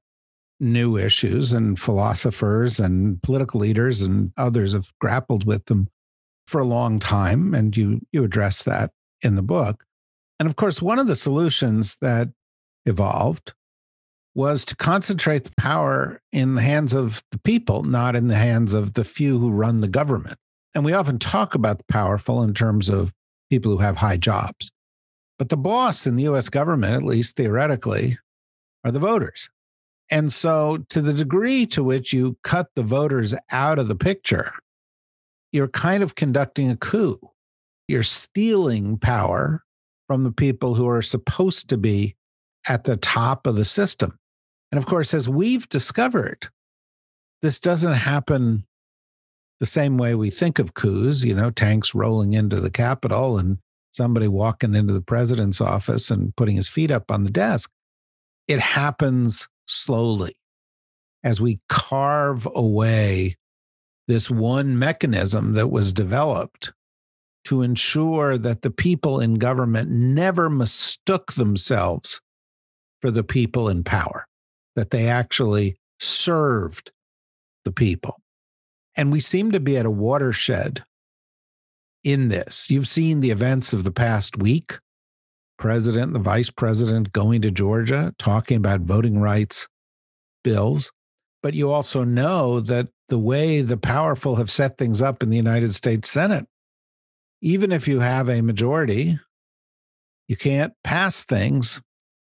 new 0.60 0.98
issues, 0.98 1.52
and 1.54 1.80
philosophers 1.80 2.80
and 2.80 3.22
political 3.22 3.60
leaders 3.60 4.04
and 4.04 4.32
others 4.38 4.74
have 4.74 4.94
grappled 5.00 5.46
with 5.46 5.66
them 5.66 5.90
for 6.48 6.62
a 6.62 6.66
long 6.66 7.00
time. 7.00 7.54
And 7.54 7.76
you, 7.76 8.02
you 8.12 8.24
address 8.24 8.64
that 8.64 8.92
in 9.22 9.36
the 9.36 9.42
book. 9.42 9.86
And 10.40 10.48
of 10.48 10.56
course, 10.56 10.82
one 10.82 11.00
of 11.00 11.08
the 11.08 11.16
solutions 11.16 11.98
that 12.02 12.30
evolved 12.86 13.54
was 14.36 14.66
to 14.66 14.76
concentrate 14.76 15.46
the 15.46 15.54
power 15.58 16.22
in 16.32 16.56
the 16.56 16.62
hands 16.62 16.94
of 16.94 17.24
the 17.32 17.40
people, 17.40 17.84
not 17.84 18.16
in 18.16 18.28
the 18.28 18.36
hands 18.36 18.74
of 18.74 18.94
the 18.94 19.06
few 19.06 19.40
who 19.40 19.50
run 19.50 19.80
the 19.80 19.88
government. 19.88 20.38
And 20.76 20.84
we 20.84 20.94
often 20.94 21.20
talk 21.20 21.56
about 21.56 21.78
the 21.78 21.86
powerful 21.86 22.44
in 22.44 22.54
terms 22.54 22.90
of 22.90 23.14
people 23.50 23.72
who 23.72 23.78
have 23.78 23.98
high 23.98 24.18
jobs. 24.18 24.72
But 25.38 25.50
the 25.50 25.58
boss 25.58 26.08
in 26.08 26.16
the 26.16 26.24
US 26.24 26.50
government, 26.50 26.94
at 26.94 27.04
least 27.04 27.36
theoretically, 27.36 28.18
are 28.84 28.92
the 28.92 29.00
voters. 29.00 29.50
And 30.12 30.32
so, 30.32 30.86
to 30.90 31.02
the 31.02 31.14
degree 31.14 31.66
to 31.68 31.84
which 31.84 32.14
you 32.14 32.38
cut 32.44 32.68
the 32.76 32.84
voters 32.84 33.34
out 33.52 33.80
of 33.80 33.88
the 33.88 33.96
picture, 33.96 34.52
you're 35.52 35.68
kind 35.68 36.04
of 36.04 36.16
conducting 36.16 36.70
a 36.70 36.78
coup. 36.78 37.18
You're 37.88 38.04
stealing 38.04 38.98
power 38.98 39.64
from 40.08 40.24
the 40.24 40.32
people 40.32 40.76
who 40.76 40.88
are 40.88 41.02
supposed 41.02 41.70
to 41.70 41.78
be 41.78 42.16
at 42.68 42.84
the 42.84 42.98
top 42.98 43.48
of 43.48 43.56
the 43.56 43.66
system. 43.66 44.18
And 44.72 44.78
of 44.78 44.86
course, 44.86 45.14
as 45.14 45.30
we've 45.30 45.68
discovered, 45.70 46.50
this 47.42 47.60
doesn't 47.60 47.94
happen 47.94 48.66
the 49.60 49.66
same 49.66 49.98
way 49.98 50.16
we 50.16 50.30
think 50.30 50.60
of 50.60 50.74
coups, 50.74 51.24
you 51.24 51.34
know, 51.34 51.50
tanks 51.50 51.96
rolling 51.96 52.34
into 52.34 52.60
the 52.60 52.72
Capitol 52.72 53.38
and 53.38 53.60
somebody 53.96 54.28
walking 54.28 54.76
into 54.76 54.94
the 54.94 55.02
president's 55.02 55.62
office 55.62 56.12
and 56.12 56.36
putting 56.36 56.56
his 56.56 56.68
feet 56.68 56.92
up 56.92 57.10
on 57.10 57.24
the 57.24 57.30
desk. 57.30 57.72
It 58.48 58.60
happens 58.60 59.48
slowly 59.68 60.36
as 61.24 61.40
we 61.40 61.60
carve 61.70 62.48
away 62.54 63.38
this 64.08 64.30
one 64.30 64.78
mechanism 64.78 65.54
that 65.54 65.72
was 65.72 65.94
developed 65.94 66.74
to 67.46 67.62
ensure 67.62 68.38
that 68.38 68.62
the 68.62 68.72
people 68.72 69.20
in 69.20 69.36
government 69.36 69.90
never 69.90 70.50
mistook 70.50 71.34
themselves 71.34 72.22
for 73.02 73.12
the 73.12 73.24
people 73.24 73.70
in 73.70 73.84
power, 73.84 74.26
that 74.76 74.90
they 74.92 75.08
actually 75.08 75.78
served 76.00 76.92
the 77.64 77.72
people. 77.72 78.20
And 78.98 79.12
we 79.12 79.20
seem 79.20 79.52
to 79.52 79.60
be 79.60 79.78
at 79.78 79.86
a 79.86 79.92
watershed 79.92 80.84
in 82.06 82.30
this. 82.30 82.70
You've 82.72 82.88
seen 82.88 83.20
the 83.20 83.32
events 83.32 83.74
of 83.74 83.84
the 83.84 83.92
past 83.92 84.38
week 84.38 84.78
president, 85.58 86.14
the 86.14 86.20
vice 86.20 86.50
president 86.50 87.12
going 87.12 87.42
to 87.42 87.52
Georgia 87.52 88.14
talking 88.18 88.58
about 88.58 88.82
voting 88.82 89.20
rights 89.20 89.68
bills. 90.44 90.92
But 91.42 91.54
you 91.54 91.72
also 91.72 92.04
know 92.04 92.60
that 92.60 92.90
the 93.10 93.20
way 93.20 93.62
the 93.62 93.78
powerful 93.78 94.36
have 94.36 94.52
set 94.52 94.78
things 94.78 95.02
up 95.02 95.24
in 95.24 95.30
the 95.30 95.38
United 95.38 95.70
States 95.70 96.10
Senate, 96.10 96.46
even 97.42 97.72
if 97.72 97.88
you 97.88 98.00
have 98.00 98.30
a 98.30 98.42
majority, 98.42 99.20
you 100.28 100.36
can't 100.36 100.74
pass 100.84 101.24
things. 101.24 101.82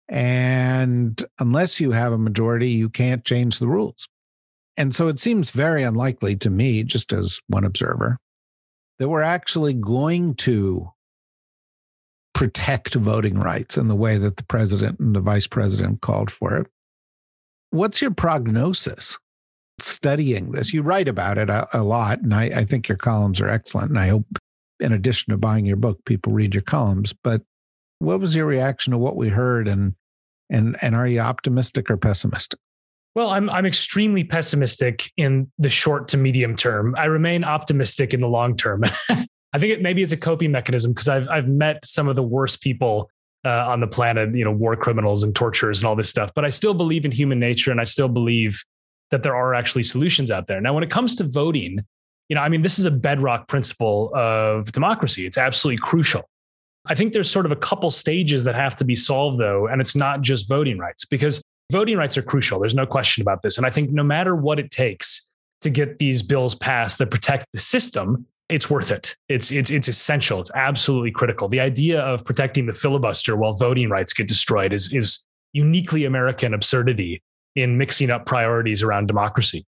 And 0.08 1.22
unless 1.38 1.80
you 1.80 1.92
have 1.92 2.12
a 2.12 2.18
majority, 2.18 2.70
you 2.70 2.88
can't 2.88 3.24
change 3.24 3.58
the 3.58 3.68
rules. 3.68 4.08
And 4.76 4.94
so 4.94 5.08
it 5.08 5.20
seems 5.20 5.50
very 5.50 5.82
unlikely 5.82 6.36
to 6.36 6.50
me, 6.50 6.82
just 6.82 7.12
as 7.12 7.40
one 7.48 7.64
observer, 7.64 8.18
that 9.00 9.08
we're 9.08 9.22
actually 9.22 9.72
going 9.72 10.34
to 10.34 10.92
protect 12.34 12.94
voting 12.94 13.38
rights 13.38 13.76
in 13.76 13.88
the 13.88 13.96
way 13.96 14.18
that 14.18 14.36
the 14.36 14.44
president 14.44 15.00
and 15.00 15.16
the 15.16 15.20
vice 15.20 15.46
president 15.46 16.02
called 16.02 16.30
for 16.30 16.56
it. 16.56 16.66
What's 17.70 18.02
your 18.02 18.10
prognosis 18.10 19.18
studying 19.80 20.52
this? 20.52 20.74
You 20.74 20.82
write 20.82 21.08
about 21.08 21.38
it 21.38 21.48
a, 21.48 21.66
a 21.76 21.82
lot, 21.82 22.20
and 22.20 22.34
I, 22.34 22.44
I 22.44 22.64
think 22.64 22.88
your 22.88 22.98
columns 22.98 23.40
are 23.40 23.48
excellent. 23.48 23.88
And 23.88 23.98
I 23.98 24.08
hope, 24.08 24.26
in 24.78 24.92
addition 24.92 25.32
to 25.32 25.38
buying 25.38 25.64
your 25.64 25.76
book, 25.76 26.04
people 26.04 26.32
read 26.32 26.54
your 26.54 26.62
columns. 26.62 27.14
But 27.24 27.42
what 28.00 28.20
was 28.20 28.36
your 28.36 28.46
reaction 28.46 28.90
to 28.90 28.98
what 28.98 29.16
we 29.16 29.30
heard, 29.30 29.66
and 29.66 29.94
and 30.50 30.76
and 30.82 30.94
are 30.94 31.06
you 31.06 31.20
optimistic 31.20 31.90
or 31.90 31.96
pessimistic? 31.96 32.60
Well, 33.14 33.30
I'm 33.30 33.50
I'm 33.50 33.66
extremely 33.66 34.24
pessimistic 34.24 35.10
in 35.16 35.50
the 35.58 35.70
short 35.70 36.08
to 36.08 36.16
medium 36.16 36.54
term. 36.54 36.94
I 36.96 37.06
remain 37.06 37.42
optimistic 37.42 38.14
in 38.14 38.20
the 38.20 38.28
long 38.28 38.56
term. 38.56 38.84
I 39.52 39.58
think 39.58 39.72
it, 39.72 39.82
maybe 39.82 40.02
it's 40.02 40.12
a 40.12 40.16
coping 40.16 40.52
mechanism 40.52 40.92
because 40.92 41.08
I've 41.08 41.28
I've 41.28 41.48
met 41.48 41.84
some 41.84 42.08
of 42.08 42.16
the 42.16 42.22
worst 42.22 42.62
people 42.62 43.10
uh, 43.44 43.68
on 43.68 43.80
the 43.80 43.86
planet, 43.86 44.34
you 44.34 44.44
know, 44.44 44.52
war 44.52 44.76
criminals 44.76 45.22
and 45.24 45.34
torturers 45.34 45.80
and 45.80 45.88
all 45.88 45.96
this 45.96 46.08
stuff. 46.08 46.32
But 46.34 46.44
I 46.44 46.50
still 46.50 46.74
believe 46.74 47.04
in 47.04 47.10
human 47.10 47.40
nature, 47.40 47.70
and 47.70 47.80
I 47.80 47.84
still 47.84 48.08
believe 48.08 48.62
that 49.10 49.24
there 49.24 49.34
are 49.34 49.54
actually 49.54 49.82
solutions 49.82 50.30
out 50.30 50.46
there. 50.46 50.60
Now, 50.60 50.72
when 50.72 50.84
it 50.84 50.90
comes 50.90 51.16
to 51.16 51.24
voting, 51.24 51.80
you 52.28 52.36
know, 52.36 52.42
I 52.42 52.48
mean, 52.48 52.62
this 52.62 52.78
is 52.78 52.84
a 52.84 52.92
bedrock 52.92 53.48
principle 53.48 54.12
of 54.14 54.70
democracy. 54.70 55.26
It's 55.26 55.38
absolutely 55.38 55.78
crucial. 55.78 56.28
I 56.86 56.94
think 56.94 57.12
there's 57.12 57.30
sort 57.30 57.44
of 57.44 57.50
a 57.52 57.56
couple 57.56 57.90
stages 57.90 58.44
that 58.44 58.54
have 58.54 58.76
to 58.76 58.84
be 58.84 58.94
solved, 58.94 59.38
though, 59.38 59.66
and 59.66 59.80
it's 59.80 59.96
not 59.96 60.20
just 60.22 60.48
voting 60.48 60.78
rights 60.78 61.04
because 61.04 61.42
voting 61.70 61.96
rights 61.96 62.18
are 62.18 62.22
crucial. 62.22 62.60
There's 62.60 62.74
no 62.74 62.86
question 62.86 63.22
about 63.22 63.42
this. 63.42 63.56
And 63.56 63.66
I 63.66 63.70
think 63.70 63.90
no 63.90 64.02
matter 64.02 64.34
what 64.34 64.58
it 64.58 64.70
takes 64.70 65.26
to 65.60 65.70
get 65.70 65.98
these 65.98 66.22
bills 66.22 66.54
passed 66.54 66.98
that 66.98 67.10
protect 67.10 67.46
the 67.52 67.58
system, 67.58 68.26
it's 68.48 68.68
worth 68.68 68.90
it. 68.90 69.16
It's 69.28 69.50
it's 69.50 69.70
it's 69.70 69.88
essential. 69.88 70.40
It's 70.40 70.50
absolutely 70.54 71.12
critical. 71.12 71.48
The 71.48 71.60
idea 71.60 72.00
of 72.00 72.24
protecting 72.24 72.66
the 72.66 72.72
filibuster 72.72 73.36
while 73.36 73.54
voting 73.54 73.88
rights 73.88 74.12
get 74.12 74.26
destroyed 74.28 74.72
is 74.72 74.92
is 74.92 75.24
uniquely 75.52 76.04
American 76.04 76.54
absurdity 76.54 77.22
in 77.56 77.78
mixing 77.78 78.10
up 78.10 78.26
priorities 78.26 78.82
around 78.82 79.06
democracy. 79.06 79.64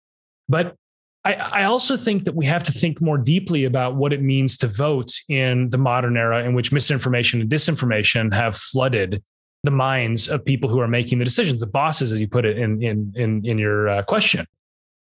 But 0.48 0.76
I, 1.24 1.34
I 1.34 1.64
also 1.64 1.96
think 1.96 2.24
that 2.24 2.34
we 2.34 2.46
have 2.46 2.62
to 2.64 2.72
think 2.72 3.00
more 3.00 3.18
deeply 3.18 3.64
about 3.64 3.96
what 3.96 4.12
it 4.12 4.22
means 4.22 4.56
to 4.58 4.66
vote 4.66 5.12
in 5.28 5.68
the 5.70 5.78
modern 5.78 6.16
era 6.16 6.44
in 6.44 6.54
which 6.54 6.72
misinformation 6.72 7.40
and 7.40 7.50
disinformation 7.50 8.34
have 8.34 8.56
flooded 8.56 9.22
the 9.64 9.70
minds 9.70 10.28
of 10.28 10.44
people 10.44 10.68
who 10.68 10.80
are 10.80 10.88
making 10.88 11.18
the 11.18 11.24
decisions, 11.24 11.60
the 11.60 11.66
bosses, 11.66 12.12
as 12.12 12.20
you 12.20 12.28
put 12.28 12.44
it 12.44 12.58
in 12.58 12.82
in 12.82 13.12
in, 13.16 13.44
in 13.44 13.58
your 13.58 13.88
uh, 13.88 14.02
question 14.02 14.46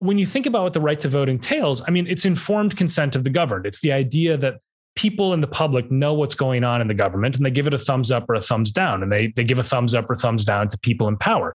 when 0.01 0.19
you 0.19 0.27
think 0.27 0.47
about 0.47 0.63
what 0.63 0.73
the 0.73 0.81
right 0.81 0.99
to 0.99 1.09
vote 1.09 1.29
entails, 1.29 1.83
I 1.87 1.91
mean, 1.91 2.07
it's 2.07 2.25
informed 2.25 2.77
consent 2.77 3.17
of 3.17 3.25
the 3.25 3.31
governed. 3.31 3.67
It's 3.67 3.81
the 3.81 3.93
idea 3.93 4.37
that 4.39 4.57
people 4.97 5.33
in 5.35 5.41
the 5.41 5.47
public 5.47 5.91
know 5.91 6.15
what's 6.15 6.35
going 6.35 6.65
on 6.65 6.81
in 6.81 6.89
the 6.89 6.95
government 6.95 7.37
and 7.37 7.47
they 7.47 7.51
give 7.51 7.67
it 7.67 7.75
a 7.75 7.79
thumbs 7.79 8.11
up 8.11 8.29
or 8.29 8.35
a 8.35 8.41
thumbs 8.41 8.73
down, 8.73 9.03
and 9.03 9.13
they, 9.13 9.29
they 9.29 9.45
give 9.45 9.59
a 9.59 9.63
thumbs 9.63 9.95
up 9.95 10.11
or 10.11 10.17
thumbs 10.17 10.45
down 10.45 10.69
to 10.69 10.79
people 10.79 11.07
in 11.07 11.17
power. 11.17 11.55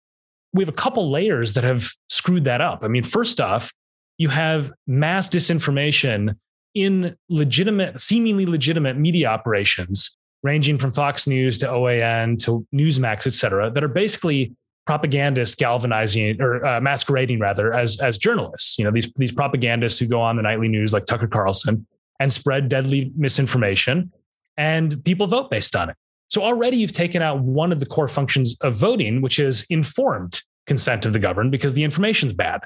We 0.53 0.63
have 0.63 0.69
a 0.69 0.77
couple 0.77 1.11
layers 1.11 1.55
that 1.55 1.65
have 1.65 1.91
screwed 2.09 2.45
that 2.45 2.61
up. 2.61 2.85
I 2.85 2.89
mean, 2.89 3.03
first 3.03 3.41
off, 3.41 3.73
you 4.19 4.29
have 4.29 4.71
mass 4.87 5.29
disinformation 5.29 6.37
in 6.75 7.17
legitimate, 7.29 7.99
seemingly 7.99 8.47
legitimate 8.47 8.97
media 8.97 9.29
operations, 9.29 10.17
ranging 10.45 10.79
from 10.79 10.93
Fox 10.93 11.27
News 11.27 11.59
to 11.59 11.67
OAN 11.67 12.39
to 12.45 12.65
Newsmax, 12.73 13.27
et 13.27 13.35
cetera, 13.35 13.71
that 13.71 13.83
are 13.83 13.89
basically 13.89 14.55
propagandists 14.87 15.57
galvanizing 15.57 16.41
or 16.41 16.65
uh, 16.65 16.81
masquerading 16.81 17.41
rather 17.41 17.73
as 17.73 18.01
as 18.01 18.19
journalists. 18.19 18.79
You 18.79 18.85
know, 18.85 18.93
these 18.93 19.11
these 19.17 19.33
propagandists 19.33 19.99
who 19.99 20.07
go 20.07 20.21
on 20.21 20.37
the 20.37 20.43
nightly 20.43 20.69
news 20.69 20.93
like 20.93 21.07
Tucker 21.07 21.27
Carlson 21.27 21.87
and 22.21 22.33
spread 22.33 22.69
deadly 22.69 23.11
misinformation, 23.17 24.13
and 24.57 25.03
people 25.05 25.27
vote 25.27 25.51
based 25.51 25.75
on 25.75 25.91
it. 25.91 25.97
So 26.31 26.43
already 26.43 26.77
you've 26.77 26.93
taken 26.93 27.23
out 27.23 27.41
one 27.41 27.73
of 27.73 27.81
the 27.81 27.87
core 27.87 28.09
functions 28.09 28.57
of 28.61 28.75
voting, 28.75 29.23
which 29.23 29.39
is 29.39 29.67
informed 29.71 30.43
consent 30.67 31.07
of 31.07 31.13
the 31.13 31.19
governed, 31.19 31.51
because 31.51 31.75
the 31.75 31.85
information's 31.85 32.33
bad. 32.33 32.61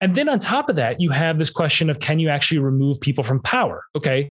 And 0.00 0.14
then 0.14 0.28
on 0.28 0.38
top 0.38 0.68
of 0.68 0.76
that, 0.76 1.00
you 1.00 1.10
have 1.10 1.38
this 1.38 1.50
question 1.50 1.88
of 1.88 1.98
can 2.00 2.18
you 2.18 2.28
actually 2.28 2.58
remove 2.58 3.00
people 3.00 3.24
from 3.24 3.40
power? 3.40 3.84
Okay. 3.96 4.28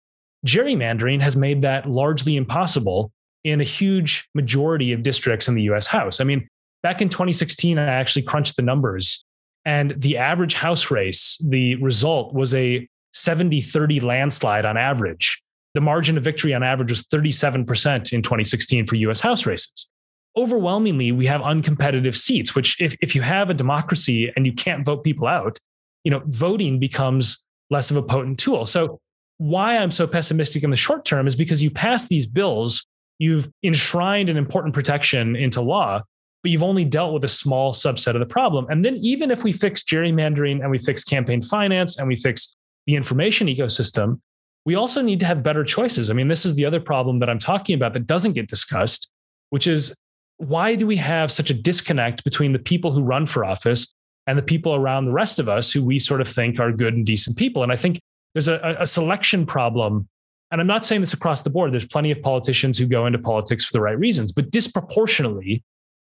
Gerrymandering 0.46 1.20
has 1.20 1.36
made 1.36 1.62
that 1.62 1.88
largely 1.88 2.36
impossible 2.36 3.12
in 3.44 3.60
a 3.60 3.64
huge 3.64 4.28
majority 4.34 4.92
of 4.92 5.02
districts 5.02 5.48
in 5.48 5.54
the 5.54 5.62
US 5.62 5.86
House. 5.86 6.20
I 6.20 6.24
mean, 6.24 6.48
back 6.82 7.00
in 7.02 7.08
2016, 7.08 7.78
I 7.78 7.84
actually 7.84 8.22
crunched 8.22 8.56
the 8.56 8.62
numbers, 8.62 9.24
and 9.64 9.94
the 9.98 10.16
average 10.16 10.54
house 10.54 10.90
race, 10.90 11.38
the 11.44 11.74
result 11.76 12.32
was 12.34 12.54
a 12.54 12.88
70 13.12 13.60
30 13.60 14.00
landslide 14.00 14.64
on 14.64 14.76
average. 14.76 15.42
The 15.74 15.80
margin 15.80 16.16
of 16.16 16.24
victory 16.24 16.54
on 16.54 16.62
average 16.62 16.90
was 16.90 17.02
37% 17.04 18.12
in 18.12 18.22
2016 18.22 18.86
for 18.86 18.96
US 18.96 19.20
House 19.20 19.46
races. 19.46 19.88
Overwhelmingly, 20.36 21.12
we 21.12 21.26
have 21.26 21.40
uncompetitive 21.40 22.16
seats, 22.16 22.54
which, 22.54 22.80
if, 22.80 22.96
if 23.00 23.14
you 23.14 23.22
have 23.22 23.50
a 23.50 23.54
democracy 23.54 24.32
and 24.36 24.46
you 24.46 24.52
can't 24.52 24.84
vote 24.84 25.02
people 25.02 25.26
out, 25.26 25.58
you 26.04 26.10
know, 26.10 26.22
voting 26.26 26.78
becomes 26.78 27.42
less 27.70 27.90
of 27.90 27.96
a 27.96 28.02
potent 28.02 28.38
tool. 28.38 28.64
So, 28.64 29.00
why 29.38 29.78
I'm 29.78 29.90
so 29.90 30.06
pessimistic 30.06 30.64
in 30.64 30.70
the 30.70 30.76
short 30.76 31.04
term 31.04 31.26
is 31.26 31.36
because 31.36 31.62
you 31.62 31.70
pass 31.70 32.06
these 32.06 32.26
bills, 32.26 32.86
you've 33.18 33.48
enshrined 33.62 34.28
an 34.28 34.36
important 34.36 34.74
protection 34.74 35.36
into 35.36 35.60
law, 35.60 36.02
but 36.42 36.50
you've 36.50 36.62
only 36.62 36.84
dealt 36.84 37.14
with 37.14 37.24
a 37.24 37.28
small 37.28 37.72
subset 37.72 38.14
of 38.14 38.20
the 38.20 38.26
problem. 38.26 38.66
And 38.68 38.84
then 38.84 38.96
even 38.96 39.30
if 39.30 39.44
we 39.44 39.52
fix 39.52 39.82
gerrymandering 39.82 40.60
and 40.60 40.70
we 40.70 40.78
fix 40.78 41.04
campaign 41.04 41.40
finance 41.40 41.98
and 41.98 42.08
we 42.08 42.16
fix 42.16 42.54
the 42.86 42.96
information 42.96 43.46
ecosystem, 43.46 44.20
we 44.64 44.74
also 44.74 45.02
need 45.02 45.20
to 45.20 45.26
have 45.26 45.42
better 45.42 45.64
choices. 45.64 46.10
I 46.10 46.14
mean, 46.14 46.28
this 46.28 46.44
is 46.44 46.54
the 46.56 46.64
other 46.64 46.80
problem 46.80 47.20
that 47.20 47.30
I'm 47.30 47.38
talking 47.38 47.74
about 47.74 47.94
that 47.94 48.06
doesn't 48.06 48.32
get 48.32 48.48
discussed, 48.48 49.08
which 49.50 49.66
is 49.66 49.96
why 50.38 50.74
do 50.74 50.86
we 50.86 50.96
have 50.96 51.30
such 51.32 51.50
a 51.50 51.54
disconnect 51.54 52.24
between 52.24 52.52
the 52.52 52.58
people 52.58 52.92
who 52.92 53.02
run 53.02 53.26
for 53.26 53.44
office 53.44 53.92
and 54.26 54.36
the 54.36 54.42
people 54.42 54.74
around 54.74 55.06
the 55.06 55.12
rest 55.12 55.38
of 55.38 55.48
us 55.48 55.72
who 55.72 55.84
we 55.84 55.98
sort 55.98 56.20
of 56.20 56.28
think 56.28 56.60
are 56.60 56.72
good 56.72 56.94
and 56.94 57.06
decent 57.06 57.36
people? 57.36 57.62
And 57.62 57.72
I 57.72 57.76
think 57.76 57.98
there's 58.34 58.48
a, 58.48 58.76
a 58.80 58.86
selection 58.86 59.46
problem. 59.46 60.08
And 60.50 60.60
I'm 60.60 60.66
not 60.66 60.84
saying 60.84 61.02
this 61.02 61.12
across 61.12 61.42
the 61.42 61.50
board. 61.50 61.72
There's 61.72 61.86
plenty 61.86 62.10
of 62.10 62.22
politicians 62.22 62.78
who 62.78 62.86
go 62.86 63.06
into 63.06 63.18
politics 63.18 63.64
for 63.64 63.72
the 63.72 63.80
right 63.80 63.98
reasons, 63.98 64.32
but 64.32 64.50
disproportionately, 64.50 65.62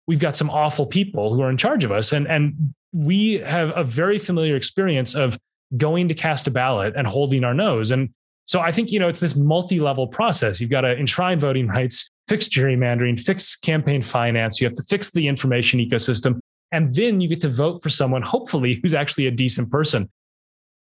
we've 0.08 0.20
got 0.20 0.36
some 0.36 0.50
awful 0.50 0.86
people 0.86 1.34
who 1.34 1.42
are 1.42 1.50
in 1.50 1.58
charge 1.58 1.86
of 1.86 1.92
us. 1.92 2.12
And, 2.12 2.28
and 2.28 2.74
we 2.92 3.40
have 3.40 3.72
a 3.76 3.84
very 3.84 4.18
familiar 4.18 4.56
experience 4.56 5.16
of 5.16 5.38
going 5.78 6.08
to 6.10 6.14
cast 6.14 6.46
a 6.48 6.52
ballot 6.52 6.94
and 6.96 7.08
holding 7.08 7.44
our 7.44 7.54
nose. 7.54 7.92
And 7.92 8.10
so 8.46 8.60
I 8.60 8.72
think, 8.72 8.92
you 8.92 9.00
know, 9.00 9.08
it's 9.08 9.22
this 9.22 9.36
multi-level 9.36 10.08
process. 10.08 10.60
You've 10.60 10.70
got 10.70 10.82
to 10.82 10.98
enshrine 10.98 11.40
voting 11.40 11.68
rights, 11.70 12.10
fix 12.28 12.50
gerrymandering, 12.50 13.20
fix 13.20 13.56
campaign 13.56 14.02
finance. 14.02 14.60
You 14.60 14.68
have 14.68 14.76
to 14.76 14.84
fix 14.84 15.12
the 15.12 15.28
information 15.28 15.80
ecosystem. 15.80 16.40
And 16.74 16.94
then 16.94 17.22
you 17.22 17.30
get 17.30 17.40
to 17.42 17.50
vote 17.50 17.82
for 17.82 17.90
someone, 17.90 18.22
hopefully, 18.22 18.80
who's 18.82 18.94
actually 18.94 19.28
a 19.28 19.32
decent 19.32 19.72
person. 19.72 20.10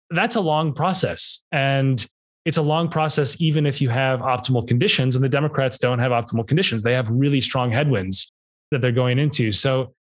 That's 0.09 0.35
a 0.35 0.41
long 0.41 0.73
process. 0.73 1.41
And 1.51 2.05
it's 2.45 2.57
a 2.57 2.61
long 2.61 2.89
process, 2.89 3.41
even 3.41 3.65
if 3.65 3.81
you 3.81 3.89
have 3.89 4.19
optimal 4.19 4.67
conditions. 4.67 5.15
And 5.15 5.23
the 5.23 5.29
Democrats 5.29 5.77
don't 5.77 5.99
have 5.99 6.11
optimal 6.11 6.47
conditions. 6.47 6.83
They 6.83 6.93
have 6.93 7.09
really 7.09 7.41
strong 7.41 7.71
headwinds 7.71 8.31
that 8.71 8.81
they're 8.81 8.91
going 8.91 9.17
into. 9.17 9.51
So 9.51 9.93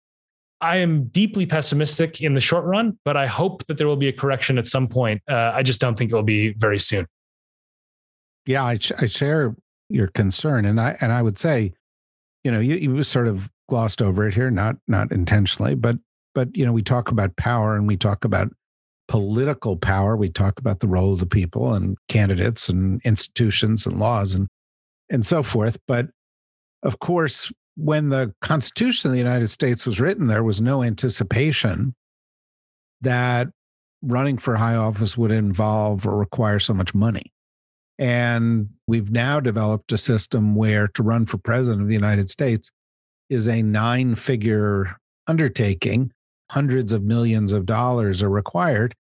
I 0.61 0.79
am 0.79 1.05
deeply 1.09 1.47
pessimistic 1.47 2.21
in 2.21 2.35
the 2.35 2.41
short 2.41 2.65
run, 2.65 2.99
but 3.05 3.17
I 3.17 3.27
hope 3.27 3.67
that 3.67 3.77
there 3.77 3.87
will 3.87 3.97
be 3.97 4.09
a 4.09 4.13
correction 4.13 4.59
at 4.59 4.67
some 4.67 4.89
point. 4.89 5.23
Uh, 5.29 5.53
I 5.55 5.63
just 5.63 5.81
don't 5.81 5.97
think 5.97 6.11
it 6.11 6.15
will 6.15 6.23
be 6.23 6.55
very 6.57 6.79
soon. 6.79 7.07
Yeah, 8.47 8.65
I, 8.65 8.79
I 8.99 9.07
share 9.07 9.55
your 9.89 10.09
concern, 10.09 10.65
and 10.65 10.81
I 10.81 10.97
and 11.01 11.13
I 11.13 11.23
would 11.23 11.39
say, 11.39 11.73
you 12.45 12.53
know, 12.53 12.61
you, 12.61 12.77
you 12.77 13.03
sort 13.03 13.27
of 13.27 13.51
glossed 13.69 14.03
over 14.03 14.27
it 14.27 14.35
here, 14.35 14.51
not 14.51 14.77
not 14.87 15.13
intentionally, 15.13 15.75
but 15.75 15.99
but 16.35 16.55
you 16.57 16.65
know, 16.65 16.73
we 16.73 16.83
talk 16.83 17.11
about 17.11 17.37
power 17.37 17.77
and 17.77 17.87
we 17.87 17.97
talk 17.97 18.25
about 18.25 18.49
political 19.09 19.77
power. 19.77 20.17
We 20.17 20.31
talk 20.31 20.59
about 20.59 20.81
the 20.81 20.89
role 20.89 21.13
of 21.13 21.21
the 21.21 21.27
people 21.27 21.75
and 21.75 21.97
candidates 22.09 22.69
and 22.69 23.01
institutions 23.05 23.87
and 23.87 23.99
laws 23.99 24.35
and 24.35 24.49
and 25.11 25.25
so 25.25 25.43
forth. 25.43 25.79
But 25.87 26.09
of 26.83 26.99
course, 26.99 27.53
when 27.77 28.09
the 28.09 28.35
Constitution 28.41 29.11
of 29.11 29.13
the 29.13 29.19
United 29.19 29.49
States 29.49 29.87
was 29.87 30.01
written, 30.01 30.27
there 30.27 30.45
was 30.45 30.61
no 30.61 30.83
anticipation 30.83 31.95
that 33.01 33.49
running 34.03 34.39
for 34.39 34.57
high 34.57 34.77
office 34.77 35.17
would 35.17 35.33
involve 35.33 36.07
or 36.07 36.17
require 36.17 36.59
so 36.59 36.75
much 36.75 36.95
money. 36.95 37.33
And 37.99 38.71
we've 38.87 39.11
now 39.11 39.41
developed 39.41 39.93
a 39.93 39.99
system 39.99 40.57
where 40.57 40.89
to 40.89 41.03
run 41.03 41.27
for 41.27 41.39
president 41.39 41.83
of 41.83 41.89
the 41.89 41.95
United 41.95 42.29
States 42.29 42.71
is 43.31 43.49
a 43.49 43.63
nine 43.63 44.15
figure 44.15 44.97
undertaking. 45.27 46.13
Hundreds 46.55 46.93
of 46.93 47.03
millions 47.03 47.53
of 47.53 47.67
dollars 47.67 48.23
are 48.23 48.31
required. 48.31 48.95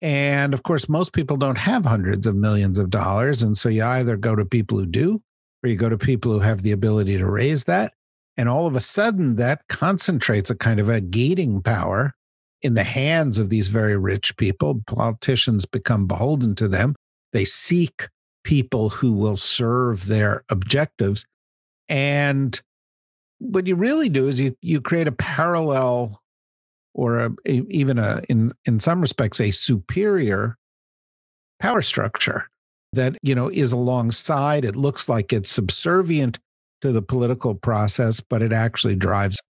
And 0.00 0.54
of 0.54 0.62
course, 0.62 0.88
most 0.88 1.12
people 1.12 1.36
don't 1.36 1.58
have 1.58 1.84
hundreds 1.84 2.28
of 2.28 2.36
millions 2.36 2.78
of 2.78 2.90
dollars. 2.90 3.42
And 3.42 3.56
so 3.56 3.68
you 3.68 3.84
either 3.84 4.16
go 4.16 4.36
to 4.36 4.44
people 4.44 4.78
who 4.78 4.86
do, 4.86 5.20
or 5.62 5.68
you 5.68 5.76
go 5.76 5.88
to 5.88 5.98
people 5.98 6.30
who 6.32 6.38
have 6.38 6.62
the 6.62 6.70
ability 6.70 7.18
to 7.18 7.26
raise 7.26 7.64
that, 7.64 7.92
and 8.36 8.48
all 8.48 8.66
of 8.66 8.76
a 8.76 8.80
sudden, 8.80 9.36
that 9.36 9.66
concentrates 9.68 10.48
a 10.48 10.54
kind 10.54 10.78
of 10.78 10.88
a 10.88 11.00
gating 11.00 11.60
power 11.60 12.14
in 12.62 12.74
the 12.74 12.84
hands 12.84 13.38
of 13.38 13.50
these 13.50 13.68
very 13.68 13.96
rich 13.96 14.36
people. 14.36 14.80
Politicians 14.86 15.66
become 15.66 16.06
beholden 16.06 16.54
to 16.54 16.68
them. 16.68 16.94
They 17.32 17.44
seek 17.44 18.08
people 18.44 18.90
who 18.90 19.12
will 19.12 19.36
serve 19.36 20.06
their 20.06 20.44
objectives. 20.48 21.26
And 21.88 22.60
what 23.38 23.66
you 23.66 23.74
really 23.74 24.08
do 24.08 24.28
is 24.28 24.40
you 24.40 24.56
you 24.62 24.80
create 24.80 25.08
a 25.08 25.12
parallel 25.12 26.21
or 26.94 27.20
a, 27.20 27.30
a, 27.46 27.62
even 27.68 27.98
a 27.98 28.22
in 28.28 28.52
in 28.66 28.80
some 28.80 29.00
respects 29.00 29.40
a 29.40 29.50
superior 29.50 30.56
power 31.60 31.82
structure 31.82 32.48
that 32.92 33.16
you 33.22 33.34
know 33.34 33.48
is 33.48 33.72
alongside 33.72 34.64
it 34.64 34.76
looks 34.76 35.08
like 35.08 35.32
it's 35.32 35.50
subservient 35.50 36.38
to 36.80 36.92
the 36.92 37.02
political 37.02 37.54
process 37.54 38.20
but 38.20 38.42
it 38.42 38.52
actually 38.52 38.96
drives 38.96 39.40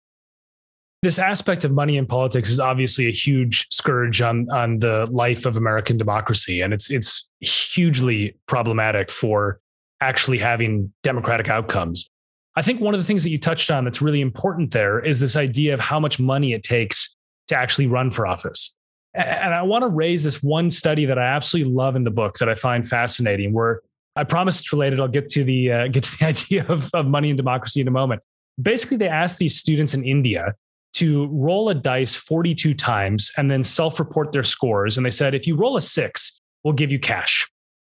this 1.02 1.18
aspect 1.18 1.64
of 1.64 1.72
money 1.72 1.96
in 1.96 2.06
politics 2.06 2.48
is 2.48 2.60
obviously 2.60 3.08
a 3.08 3.12
huge 3.12 3.66
scourge 3.70 4.22
on 4.22 4.48
on 4.50 4.78
the 4.78 5.08
life 5.10 5.46
of 5.46 5.56
American 5.56 5.98
democracy, 5.98 6.60
and 6.60 6.72
it's 6.72 6.90
it's 6.90 7.28
hugely 7.40 8.36
problematic 8.46 9.10
for 9.10 9.60
actually 10.00 10.38
having 10.38 10.92
democratic 11.02 11.48
outcomes. 11.48 12.08
I 12.54 12.62
think 12.62 12.80
one 12.80 12.94
of 12.94 13.00
the 13.00 13.06
things 13.06 13.24
that 13.24 13.30
you 13.30 13.38
touched 13.38 13.70
on 13.70 13.84
that's 13.84 14.00
really 14.00 14.20
important 14.20 14.72
there 14.72 15.00
is 15.00 15.20
this 15.20 15.36
idea 15.36 15.74
of 15.74 15.80
how 15.80 15.98
much 15.98 16.20
money 16.20 16.52
it 16.52 16.62
takes 16.62 17.16
to 17.52 17.58
actually 17.58 17.86
run 17.86 18.10
for 18.10 18.26
office. 18.26 18.74
And 19.14 19.52
I 19.52 19.62
want 19.62 19.82
to 19.82 19.88
raise 19.88 20.24
this 20.24 20.42
one 20.42 20.70
study 20.70 21.04
that 21.04 21.18
I 21.18 21.24
absolutely 21.24 21.72
love 21.72 21.96
in 21.96 22.04
the 22.04 22.10
book 22.10 22.38
that 22.38 22.48
I 22.48 22.54
find 22.54 22.86
fascinating. 22.86 23.52
Where 23.52 23.82
I 24.16 24.24
promise 24.24 24.60
it's 24.60 24.72
related. 24.72 25.00
I'll 25.00 25.08
get 25.08 25.28
to 25.30 25.44
the 25.44 25.72
uh, 25.72 25.86
get 25.92 26.04
to 26.04 26.18
the 26.18 26.26
idea 26.26 26.66
of, 26.66 26.90
of 26.94 27.06
money 27.06 27.30
and 27.30 27.36
democracy 27.36 27.80
in 27.80 27.88
a 27.88 27.92
moment. 27.92 28.22
Basically, 28.60 28.96
they 28.96 29.08
asked 29.08 29.38
these 29.38 29.56
students 29.56 29.94
in 29.94 30.04
India 30.04 30.54
to 30.94 31.26
roll 31.28 31.70
a 31.70 31.74
dice 31.74 32.14
42 32.14 32.74
times 32.74 33.30
and 33.36 33.50
then 33.50 33.62
self 33.62 33.98
report 33.98 34.32
their 34.32 34.44
scores. 34.44 34.96
And 34.96 35.06
they 35.06 35.10
said, 35.10 35.34
if 35.34 35.46
you 35.46 35.56
roll 35.56 35.76
a 35.76 35.80
six, 35.80 36.40
we'll 36.64 36.74
give 36.74 36.92
you 36.92 36.98
cash, 36.98 37.48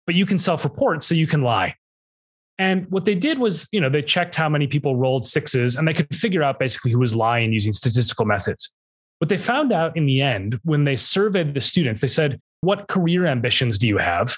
but 0.06 0.14
you 0.14 0.26
can 0.26 0.38
self 0.38 0.64
report 0.64 1.02
so 1.02 1.14
you 1.14 1.26
can 1.26 1.42
lie. 1.42 1.74
And 2.58 2.90
what 2.90 3.04
they 3.04 3.14
did 3.14 3.38
was, 3.38 3.68
you 3.70 3.80
know, 3.80 3.90
they 3.90 4.00
checked 4.00 4.34
how 4.34 4.48
many 4.48 4.66
people 4.66 4.96
rolled 4.96 5.26
sixes 5.26 5.76
and 5.76 5.86
they 5.86 5.92
could 5.92 6.14
figure 6.14 6.42
out 6.42 6.58
basically 6.58 6.90
who 6.90 6.98
was 6.98 7.14
lying 7.14 7.52
using 7.52 7.72
statistical 7.72 8.24
methods. 8.24 8.72
What 9.18 9.28
they 9.28 9.36
found 9.36 9.72
out 9.72 9.96
in 9.96 10.06
the 10.06 10.20
end, 10.20 10.60
when 10.64 10.84
they 10.84 10.96
surveyed 10.96 11.54
the 11.54 11.60
students, 11.60 12.00
they 12.00 12.06
said, 12.06 12.40
What 12.60 12.88
career 12.88 13.26
ambitions 13.26 13.78
do 13.78 13.88
you 13.88 13.98
have? 13.98 14.36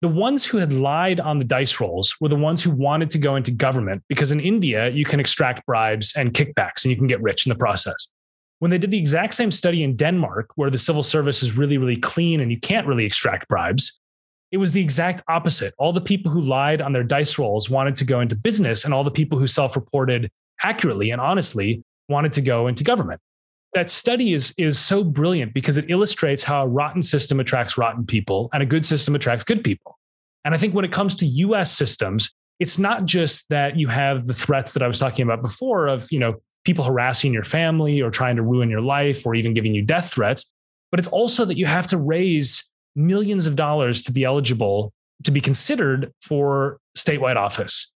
The 0.00 0.08
ones 0.08 0.44
who 0.44 0.58
had 0.58 0.72
lied 0.72 1.18
on 1.18 1.38
the 1.38 1.44
dice 1.44 1.80
rolls 1.80 2.14
were 2.20 2.28
the 2.28 2.36
ones 2.36 2.62
who 2.62 2.70
wanted 2.70 3.10
to 3.10 3.18
go 3.18 3.34
into 3.34 3.50
government 3.50 4.02
because 4.08 4.30
in 4.30 4.38
India, 4.38 4.88
you 4.90 5.04
can 5.04 5.18
extract 5.18 5.66
bribes 5.66 6.14
and 6.16 6.32
kickbacks 6.32 6.84
and 6.84 6.90
you 6.90 6.96
can 6.96 7.08
get 7.08 7.20
rich 7.20 7.46
in 7.46 7.50
the 7.50 7.58
process. 7.58 8.08
When 8.60 8.70
they 8.70 8.78
did 8.78 8.90
the 8.90 8.98
exact 8.98 9.34
same 9.34 9.52
study 9.52 9.82
in 9.82 9.96
Denmark, 9.96 10.50
where 10.56 10.70
the 10.70 10.78
civil 10.78 11.02
service 11.02 11.42
is 11.42 11.56
really, 11.56 11.78
really 11.78 11.96
clean 11.96 12.40
and 12.40 12.50
you 12.50 12.60
can't 12.60 12.86
really 12.86 13.04
extract 13.04 13.48
bribes, 13.48 14.00
it 14.50 14.56
was 14.56 14.72
the 14.72 14.80
exact 14.80 15.22
opposite. 15.28 15.74
All 15.78 15.92
the 15.92 16.00
people 16.00 16.32
who 16.32 16.40
lied 16.40 16.80
on 16.80 16.92
their 16.92 17.04
dice 17.04 17.38
rolls 17.38 17.68
wanted 17.68 17.94
to 17.96 18.04
go 18.04 18.20
into 18.20 18.34
business, 18.34 18.84
and 18.84 18.94
all 18.94 19.04
the 19.04 19.10
people 19.10 19.38
who 19.38 19.46
self 19.46 19.76
reported 19.76 20.30
accurately 20.62 21.10
and 21.10 21.20
honestly 21.20 21.82
wanted 22.08 22.32
to 22.32 22.40
go 22.40 22.66
into 22.66 22.82
government. 22.82 23.20
That 23.74 23.90
study 23.90 24.32
is, 24.32 24.54
is 24.56 24.78
so 24.78 25.04
brilliant 25.04 25.54
because 25.54 25.78
it 25.78 25.90
illustrates 25.90 26.42
how 26.42 26.64
a 26.64 26.66
rotten 26.66 27.02
system 27.02 27.38
attracts 27.38 27.76
rotten 27.76 28.06
people 28.06 28.48
and 28.52 28.62
a 28.62 28.66
good 28.66 28.84
system 28.84 29.14
attracts 29.14 29.44
good 29.44 29.62
people. 29.62 29.98
And 30.44 30.54
I 30.54 30.58
think 30.58 30.74
when 30.74 30.84
it 30.84 30.92
comes 30.92 31.14
to 31.16 31.26
US 31.26 31.70
systems, 31.70 32.30
it's 32.60 32.78
not 32.78 33.04
just 33.04 33.48
that 33.50 33.76
you 33.76 33.88
have 33.88 34.26
the 34.26 34.34
threats 34.34 34.72
that 34.72 34.82
I 34.82 34.88
was 34.88 34.98
talking 34.98 35.22
about 35.22 35.42
before 35.42 35.86
of, 35.86 36.10
you 36.10 36.18
know, 36.18 36.36
people 36.64 36.84
harassing 36.84 37.32
your 37.32 37.44
family 37.44 38.00
or 38.00 38.10
trying 38.10 38.36
to 38.36 38.42
ruin 38.42 38.68
your 38.68 38.80
life 38.80 39.24
or 39.26 39.34
even 39.34 39.54
giving 39.54 39.74
you 39.74 39.82
death 39.82 40.12
threats, 40.12 40.50
but 40.90 40.98
it's 40.98 41.08
also 41.08 41.44
that 41.44 41.56
you 41.56 41.66
have 41.66 41.86
to 41.88 41.96
raise 41.96 42.68
millions 42.96 43.46
of 43.46 43.54
dollars 43.54 44.02
to 44.02 44.12
be 44.12 44.24
eligible 44.24 44.92
to 45.24 45.30
be 45.30 45.40
considered 45.40 46.12
for 46.22 46.78
statewide 46.96 47.36
office. 47.36 47.92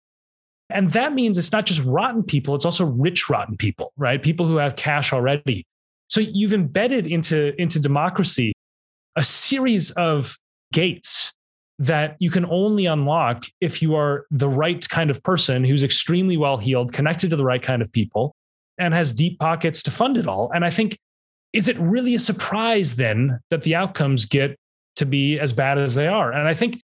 And 0.73 0.91
that 0.91 1.13
means 1.13 1.37
it's 1.37 1.51
not 1.51 1.65
just 1.65 1.83
rotten 1.83 2.23
people, 2.23 2.55
it's 2.55 2.65
also 2.65 2.85
rich, 2.85 3.29
rotten 3.29 3.57
people, 3.57 3.93
right? 3.97 4.21
People 4.21 4.45
who 4.45 4.57
have 4.57 4.75
cash 4.75 5.13
already. 5.13 5.65
So 6.09 6.21
you've 6.21 6.53
embedded 6.53 7.07
into, 7.07 7.59
into 7.61 7.79
democracy 7.79 8.53
a 9.15 9.23
series 9.23 9.91
of 9.91 10.37
gates 10.73 11.33
that 11.79 12.15
you 12.19 12.29
can 12.29 12.45
only 12.45 12.85
unlock 12.85 13.45
if 13.59 13.81
you 13.81 13.95
are 13.95 14.25
the 14.29 14.47
right 14.47 14.87
kind 14.89 15.09
of 15.09 15.23
person 15.23 15.63
who's 15.63 15.83
extremely 15.83 16.37
well 16.37 16.57
heeled, 16.57 16.93
connected 16.93 17.29
to 17.31 17.35
the 17.35 17.43
right 17.43 17.61
kind 17.61 17.81
of 17.81 17.91
people, 17.91 18.35
and 18.77 18.93
has 18.93 19.11
deep 19.11 19.39
pockets 19.39 19.81
to 19.83 19.91
fund 19.91 20.17
it 20.17 20.27
all. 20.27 20.51
And 20.53 20.63
I 20.63 20.69
think, 20.69 20.97
is 21.53 21.67
it 21.67 21.77
really 21.79 22.15
a 22.15 22.19
surprise 22.19 22.95
then 22.95 23.39
that 23.49 23.63
the 23.63 23.75
outcomes 23.75 24.25
get 24.25 24.55
to 24.97 25.05
be 25.05 25.39
as 25.39 25.53
bad 25.53 25.77
as 25.77 25.95
they 25.95 26.07
are? 26.07 26.31
And 26.31 26.47
I 26.47 26.53
think 26.53 26.81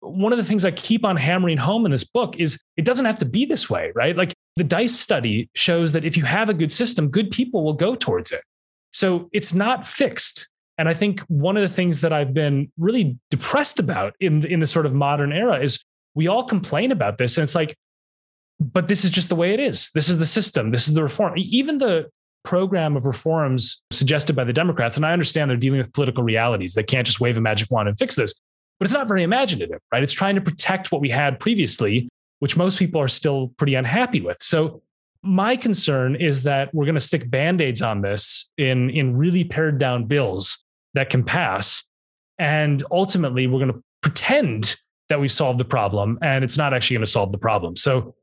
one 0.00 0.32
of 0.32 0.38
the 0.38 0.44
things 0.44 0.64
I 0.64 0.70
keep 0.70 1.04
on 1.04 1.16
hammering 1.16 1.58
home 1.58 1.84
in 1.84 1.90
this 1.90 2.04
book 2.04 2.36
is 2.38 2.62
it 2.76 2.84
doesn't 2.84 3.06
have 3.06 3.18
to 3.18 3.24
be 3.24 3.44
this 3.44 3.68
way, 3.68 3.92
right? 3.94 4.16
Like 4.16 4.34
the 4.56 4.64
DICE 4.64 4.94
study 4.98 5.50
shows 5.54 5.92
that 5.92 6.04
if 6.04 6.16
you 6.16 6.24
have 6.24 6.48
a 6.48 6.54
good 6.54 6.72
system, 6.72 7.08
good 7.08 7.30
people 7.30 7.64
will 7.64 7.74
go 7.74 7.94
towards 7.94 8.30
it. 8.30 8.42
So 8.92 9.28
it's 9.32 9.54
not 9.54 9.86
fixed. 9.86 10.48
And 10.78 10.88
I 10.88 10.94
think 10.94 11.20
one 11.22 11.56
of 11.56 11.62
the 11.62 11.68
things 11.68 12.00
that 12.02 12.12
I've 12.12 12.32
been 12.32 12.70
really 12.78 13.18
depressed 13.30 13.80
about 13.80 14.14
in, 14.20 14.46
in 14.46 14.60
the 14.60 14.66
sort 14.66 14.86
of 14.86 14.94
modern 14.94 15.32
era 15.32 15.60
is 15.60 15.84
we 16.14 16.28
all 16.28 16.44
complain 16.44 16.92
about 16.92 17.18
this. 17.18 17.36
And 17.36 17.42
it's 17.42 17.54
like, 17.54 17.76
but 18.60 18.88
this 18.88 19.04
is 19.04 19.10
just 19.10 19.28
the 19.28 19.36
way 19.36 19.52
it 19.52 19.60
is. 19.60 19.90
This 19.92 20.08
is 20.08 20.18
the 20.18 20.26
system. 20.26 20.70
This 20.70 20.88
is 20.88 20.94
the 20.94 21.02
reform. 21.02 21.34
Even 21.36 21.78
the 21.78 22.08
program 22.44 22.96
of 22.96 23.06
reforms 23.06 23.82
suggested 23.92 24.34
by 24.34 24.44
the 24.44 24.52
Democrats, 24.52 24.96
and 24.96 25.04
I 25.04 25.12
understand 25.12 25.50
they're 25.50 25.56
dealing 25.56 25.78
with 25.78 25.92
political 25.92 26.24
realities. 26.24 26.74
They 26.74 26.82
can't 26.82 27.06
just 27.06 27.20
wave 27.20 27.36
a 27.36 27.40
magic 27.40 27.70
wand 27.70 27.88
and 27.88 27.98
fix 27.98 28.16
this 28.16 28.34
but 28.78 28.86
it's 28.86 28.94
not 28.94 29.08
very 29.08 29.22
imaginative, 29.22 29.80
right? 29.92 30.02
It's 30.02 30.12
trying 30.12 30.34
to 30.36 30.40
protect 30.40 30.92
what 30.92 31.00
we 31.00 31.10
had 31.10 31.40
previously, 31.40 32.08
which 32.38 32.56
most 32.56 32.78
people 32.78 33.00
are 33.00 33.08
still 33.08 33.48
pretty 33.56 33.74
unhappy 33.74 34.20
with. 34.20 34.36
So 34.40 34.82
my 35.22 35.56
concern 35.56 36.14
is 36.14 36.44
that 36.44 36.72
we're 36.72 36.84
going 36.84 36.94
to 36.94 37.00
stick 37.00 37.28
band-aids 37.28 37.82
on 37.82 38.02
this 38.02 38.50
in, 38.56 38.90
in 38.90 39.16
really 39.16 39.44
pared 39.44 39.78
down 39.78 40.04
bills 40.04 40.62
that 40.94 41.10
can 41.10 41.24
pass. 41.24 41.84
And 42.38 42.84
ultimately, 42.90 43.48
we're 43.48 43.58
going 43.58 43.72
to 43.72 43.82
pretend 44.00 44.76
that 45.08 45.18
we've 45.18 45.32
solved 45.32 45.58
the 45.58 45.64
problem, 45.64 46.18
and 46.22 46.44
it's 46.44 46.56
not 46.56 46.72
actually 46.72 46.94
going 46.94 47.04
to 47.04 47.10
solve 47.10 47.32
the 47.32 47.38
problem. 47.38 47.74
So 47.74 48.14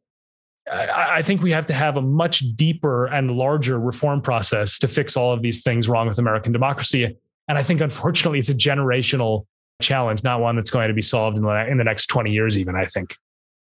I, 0.71 1.17
I 1.17 1.21
think 1.21 1.41
we 1.41 1.51
have 1.51 1.65
to 1.65 1.73
have 1.73 1.97
a 1.97 2.01
much 2.01 2.39
deeper 2.55 3.07
and 3.07 3.29
larger 3.29 3.77
reform 3.79 4.21
process 4.21 4.79
to 4.79 4.87
fix 4.87 5.17
all 5.17 5.33
of 5.33 5.41
these 5.41 5.63
things 5.63 5.89
wrong 5.89 6.07
with 6.07 6.17
American 6.17 6.53
democracy. 6.53 7.17
And 7.49 7.57
I 7.57 7.63
think, 7.63 7.81
unfortunately, 7.81 8.39
it's 8.39 8.49
a 8.49 8.55
generational 8.55 9.45
challenge, 9.81 10.23
not 10.23 10.39
one 10.39 10.55
that's 10.55 10.69
going 10.69 10.87
to 10.87 10.93
be 10.93 11.01
solved 11.01 11.37
in 11.37 11.43
the, 11.43 11.67
in 11.67 11.77
the 11.77 11.83
next 11.83 12.07
20 12.07 12.31
years, 12.31 12.57
even, 12.57 12.75
I 12.75 12.85
think. 12.85 13.17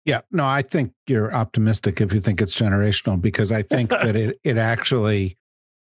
Yeah, 0.04 0.20
no, 0.32 0.46
I 0.46 0.62
think 0.62 0.92
you're 1.06 1.32
optimistic 1.32 2.00
if 2.00 2.12
you 2.12 2.20
think 2.20 2.40
it's 2.40 2.56
generational 2.56 3.20
because 3.20 3.52
I 3.52 3.62
think 3.62 3.90
that 4.02 4.16
it, 4.16 4.38
it 4.42 4.58
actually 4.58 5.36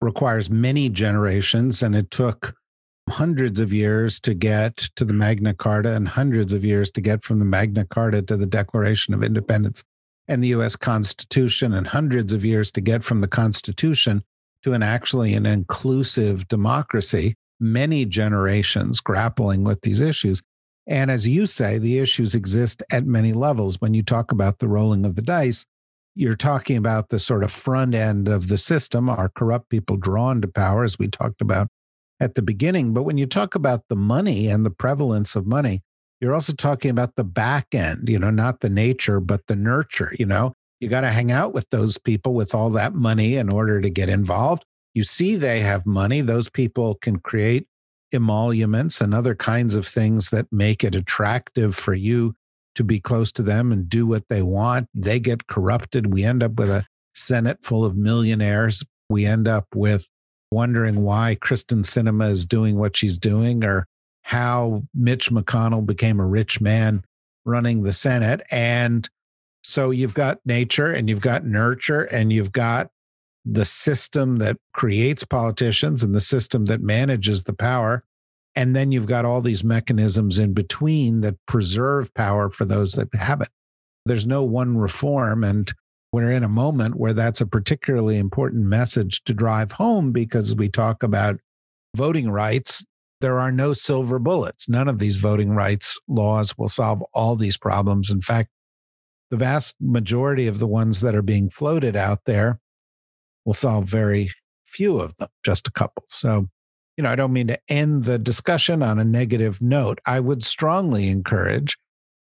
requires 0.00 0.50
many 0.50 0.88
generations 0.88 1.82
and 1.82 1.96
it 1.96 2.10
took 2.10 2.54
hundreds 3.08 3.60
of 3.60 3.72
years 3.72 4.18
to 4.20 4.34
get 4.34 4.76
to 4.96 5.04
the 5.04 5.12
Magna 5.12 5.52
Carta 5.52 5.94
and 5.94 6.08
hundreds 6.08 6.52
of 6.52 6.64
years 6.64 6.90
to 6.92 7.00
get 7.00 7.24
from 7.24 7.38
the 7.38 7.44
Magna 7.44 7.84
Carta 7.84 8.22
to 8.22 8.36
the 8.36 8.46
Declaration 8.46 9.12
of 9.12 9.22
Independence 9.22 9.84
and 10.28 10.42
the 10.42 10.48
US 10.48 10.74
Constitution 10.76 11.74
and 11.74 11.86
hundreds 11.86 12.32
of 12.32 12.44
years 12.44 12.70
to 12.72 12.80
get 12.80 13.04
from 13.04 13.20
the 13.20 13.28
Constitution 13.28 14.22
to 14.62 14.72
an 14.72 14.82
actually 14.82 15.34
an 15.34 15.44
inclusive 15.44 16.48
democracy 16.48 17.36
many 17.60 18.04
generations 18.04 19.00
grappling 19.00 19.64
with 19.64 19.80
these 19.82 20.00
issues. 20.00 20.42
And 20.86 21.10
as 21.10 21.26
you 21.26 21.46
say, 21.46 21.78
the 21.78 21.98
issues 21.98 22.34
exist 22.34 22.82
at 22.90 23.06
many 23.06 23.32
levels. 23.32 23.80
When 23.80 23.94
you 23.94 24.02
talk 24.02 24.32
about 24.32 24.58
the 24.58 24.68
rolling 24.68 25.04
of 25.04 25.16
the 25.16 25.22
dice, 25.22 25.64
you're 26.14 26.36
talking 26.36 26.76
about 26.76 27.08
the 27.08 27.18
sort 27.18 27.42
of 27.42 27.50
front 27.50 27.94
end 27.94 28.28
of 28.28 28.48
the 28.48 28.58
system, 28.58 29.08
are 29.08 29.28
corrupt 29.28 29.68
people 29.70 29.96
drawn 29.96 30.40
to 30.42 30.48
power, 30.48 30.84
as 30.84 30.98
we 30.98 31.08
talked 31.08 31.40
about 31.40 31.68
at 32.20 32.34
the 32.34 32.42
beginning. 32.42 32.92
But 32.92 33.02
when 33.02 33.18
you 33.18 33.26
talk 33.26 33.54
about 33.54 33.82
the 33.88 33.96
money 33.96 34.48
and 34.48 34.64
the 34.64 34.70
prevalence 34.70 35.34
of 35.34 35.46
money, 35.46 35.82
you're 36.20 36.34
also 36.34 36.52
talking 36.52 36.90
about 36.90 37.16
the 37.16 37.24
back 37.24 37.74
end, 37.74 38.08
you 38.08 38.18
know, 38.18 38.30
not 38.30 38.60
the 38.60 38.70
nature, 38.70 39.20
but 39.20 39.46
the 39.48 39.56
nurture. 39.56 40.14
You 40.18 40.26
know, 40.26 40.54
you 40.80 40.88
got 40.88 41.00
to 41.00 41.10
hang 41.10 41.32
out 41.32 41.52
with 41.52 41.68
those 41.70 41.98
people 41.98 42.34
with 42.34 42.54
all 42.54 42.70
that 42.70 42.94
money 42.94 43.36
in 43.36 43.50
order 43.50 43.80
to 43.80 43.90
get 43.90 44.08
involved 44.08 44.64
you 44.94 45.02
see 45.02 45.36
they 45.36 45.60
have 45.60 45.84
money. 45.84 46.20
Those 46.20 46.48
people 46.48 46.94
can 46.94 47.18
create 47.18 47.66
emoluments 48.12 49.00
and 49.00 49.12
other 49.12 49.34
kinds 49.34 49.74
of 49.74 49.86
things 49.86 50.30
that 50.30 50.52
make 50.52 50.84
it 50.84 50.94
attractive 50.94 51.74
for 51.74 51.94
you 51.94 52.34
to 52.76 52.84
be 52.84 53.00
close 53.00 53.32
to 53.32 53.42
them 53.42 53.72
and 53.72 53.88
do 53.88 54.06
what 54.06 54.28
they 54.28 54.42
want. 54.42 54.88
They 54.94 55.20
get 55.20 55.46
corrupted. 55.46 56.12
We 56.12 56.24
end 56.24 56.42
up 56.42 56.54
with 56.54 56.70
a 56.70 56.86
Senate 57.14 57.58
full 57.62 57.84
of 57.84 57.96
millionaires. 57.96 58.84
We 59.08 59.26
end 59.26 59.46
up 59.46 59.66
with 59.74 60.06
wondering 60.50 61.02
why 61.02 61.36
Kyrsten 61.40 61.84
Sinema 61.84 62.30
is 62.30 62.46
doing 62.46 62.78
what 62.78 62.96
she's 62.96 63.18
doing 63.18 63.64
or 63.64 63.86
how 64.22 64.82
Mitch 64.94 65.30
McConnell 65.30 65.84
became 65.84 66.20
a 66.20 66.26
rich 66.26 66.60
man 66.60 67.04
running 67.44 67.82
the 67.82 67.92
Senate. 67.92 68.40
And 68.50 69.08
so 69.62 69.90
you've 69.90 70.14
got 70.14 70.38
nature 70.44 70.90
and 70.90 71.08
you've 71.08 71.20
got 71.20 71.44
nurture 71.44 72.02
and 72.02 72.32
you've 72.32 72.52
got 72.52 72.90
the 73.44 73.64
system 73.64 74.36
that 74.36 74.56
creates 74.72 75.24
politicians 75.24 76.02
and 76.02 76.14
the 76.14 76.20
system 76.20 76.66
that 76.66 76.80
manages 76.80 77.44
the 77.44 77.52
power. 77.52 78.04
And 78.56 78.74
then 78.74 78.92
you've 78.92 79.06
got 79.06 79.24
all 79.24 79.40
these 79.40 79.64
mechanisms 79.64 80.38
in 80.38 80.54
between 80.54 81.20
that 81.22 81.36
preserve 81.46 82.12
power 82.14 82.50
for 82.50 82.64
those 82.64 82.92
that 82.92 83.08
have 83.14 83.40
it. 83.40 83.48
There's 84.06 84.26
no 84.26 84.44
one 84.44 84.78
reform. 84.78 85.44
And 85.44 85.72
we're 86.12 86.30
in 86.30 86.44
a 86.44 86.48
moment 86.48 86.94
where 86.94 87.12
that's 87.12 87.40
a 87.40 87.46
particularly 87.46 88.18
important 88.18 88.64
message 88.66 89.22
to 89.24 89.34
drive 89.34 89.72
home 89.72 90.12
because 90.12 90.54
we 90.56 90.68
talk 90.68 91.02
about 91.02 91.40
voting 91.96 92.30
rights. 92.30 92.84
There 93.20 93.40
are 93.40 93.50
no 93.50 93.72
silver 93.72 94.18
bullets. 94.18 94.68
None 94.68 94.88
of 94.88 94.98
these 94.98 95.16
voting 95.16 95.50
rights 95.50 95.98
laws 96.08 96.56
will 96.56 96.68
solve 96.68 97.02
all 97.12 97.36
these 97.36 97.56
problems. 97.56 98.10
In 98.10 98.20
fact, 98.20 98.50
the 99.30 99.36
vast 99.36 99.76
majority 99.80 100.46
of 100.46 100.60
the 100.60 100.66
ones 100.66 101.00
that 101.00 101.14
are 101.14 101.22
being 101.22 101.50
floated 101.50 101.96
out 101.96 102.20
there 102.26 102.60
will 103.44 103.54
solve 103.54 103.84
very 103.84 104.30
few 104.64 105.00
of 105.00 105.16
them, 105.16 105.28
just 105.44 105.68
a 105.68 105.72
couple. 105.72 106.04
So, 106.08 106.48
you 106.96 107.04
know, 107.04 107.10
I 107.10 107.16
don't 107.16 107.32
mean 107.32 107.48
to 107.48 107.58
end 107.68 108.04
the 108.04 108.18
discussion 108.18 108.82
on 108.82 108.98
a 108.98 109.04
negative 109.04 109.60
note. 109.60 110.00
I 110.06 110.20
would 110.20 110.42
strongly 110.42 111.08
encourage 111.08 111.76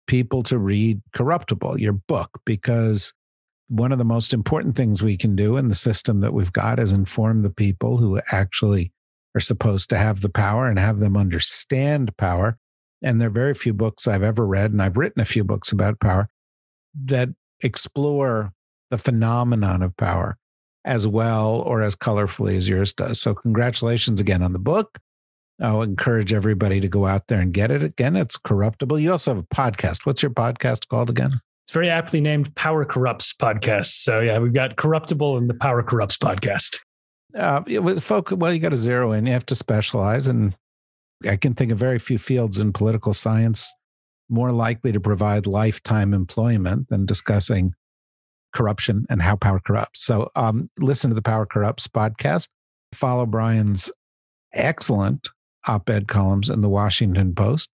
people 0.07 0.43
to 0.43 0.57
read 0.57 1.01
Corruptible, 1.13 1.79
your 1.79 1.93
book, 1.93 2.29
because 2.45 3.13
one 3.69 3.91
of 3.91 3.97
the 3.97 4.05
most 4.05 4.33
important 4.33 4.75
things 4.75 5.01
we 5.01 5.17
can 5.17 5.35
do 5.35 5.57
in 5.57 5.67
the 5.67 5.75
system 5.75 6.19
that 6.19 6.33
we've 6.33 6.53
got 6.53 6.79
is 6.79 6.91
inform 6.91 7.41
the 7.41 7.49
people 7.49 7.97
who 7.97 8.19
actually 8.31 8.91
are 9.35 9.41
supposed 9.41 9.89
to 9.89 9.97
have 9.97 10.21
the 10.21 10.29
power 10.29 10.67
and 10.67 10.77
have 10.77 10.99
them 10.99 11.17
understand 11.17 12.15
power. 12.17 12.57
And 13.01 13.19
there 13.19 13.27
are 13.27 13.31
very 13.31 13.53
few 13.53 13.73
books 13.73 14.07
I've 14.07 14.23
ever 14.23 14.45
read, 14.45 14.71
and 14.71 14.81
I've 14.81 14.97
written 14.97 15.21
a 15.21 15.25
few 15.25 15.43
books 15.43 15.71
about 15.71 15.99
power 15.99 16.29
that 17.05 17.29
explore 17.61 18.53
the 18.91 18.97
phenomenon 18.97 19.81
of 19.81 19.97
power 19.97 20.37
as 20.85 21.07
well 21.07 21.61
or 21.65 21.81
as 21.81 21.95
colorfully 21.95 22.55
as 22.57 22.67
yours 22.67 22.93
does. 22.93 23.21
So, 23.21 23.33
congratulations 23.33 24.19
again 24.19 24.41
on 24.41 24.53
the 24.53 24.59
book. 24.59 24.99
I'll 25.61 25.81
encourage 25.81 26.33
everybody 26.33 26.79
to 26.79 26.87
go 26.87 27.05
out 27.05 27.27
there 27.27 27.39
and 27.39 27.53
get 27.53 27.71
it. 27.71 27.83
Again, 27.83 28.15
it's 28.15 28.37
corruptible. 28.37 28.99
You 28.99 29.11
also 29.11 29.35
have 29.35 29.43
a 29.43 29.55
podcast. 29.55 30.05
What's 30.05 30.21
your 30.21 30.31
podcast 30.31 30.87
called 30.87 31.09
again? 31.09 31.39
It's 31.63 31.71
very 31.71 31.89
aptly 31.89 32.19
named 32.19 32.53
Power 32.55 32.83
Corrupts 32.83 33.33
Podcast. 33.33 33.85
So, 33.85 34.19
yeah, 34.19 34.39
we've 34.39 34.53
got 34.53 34.75
Corruptible 34.75 35.37
and 35.37 35.49
the 35.49 35.53
Power 35.53 35.83
Corrupts 35.83 36.17
Podcast. 36.17 36.79
Uh, 37.37 37.61
with 37.65 38.03
folk, 38.03 38.31
well, 38.35 38.53
you 38.53 38.59
got 38.59 38.69
to 38.69 38.75
zero 38.75 39.11
in. 39.11 39.25
You 39.25 39.33
have 39.33 39.45
to 39.47 39.55
specialize, 39.55 40.27
and 40.27 40.55
I 41.27 41.37
can 41.37 41.53
think 41.53 41.71
of 41.71 41.79
very 41.79 41.99
few 41.99 42.17
fields 42.17 42.59
in 42.59 42.73
political 42.73 43.13
science 43.13 43.73
more 44.29 44.51
likely 44.51 44.91
to 44.91 44.99
provide 44.99 45.47
lifetime 45.47 46.13
employment 46.13 46.89
than 46.89 47.05
discussing 47.05 47.73
corruption 48.53 49.05
and 49.09 49.21
how 49.21 49.35
power 49.35 49.59
corrupts. 49.59 50.03
So, 50.05 50.31
um, 50.35 50.69
listen 50.79 51.09
to 51.09 51.15
the 51.15 51.21
Power 51.21 51.45
Corrupts 51.45 51.87
podcast. 51.87 52.49
Follow 52.93 53.25
Brian's 53.25 53.91
excellent 54.53 55.29
op-ed 55.67 56.07
columns 56.07 56.49
in 56.49 56.61
the 56.61 56.69
Washington 56.69 57.33
Post, 57.33 57.71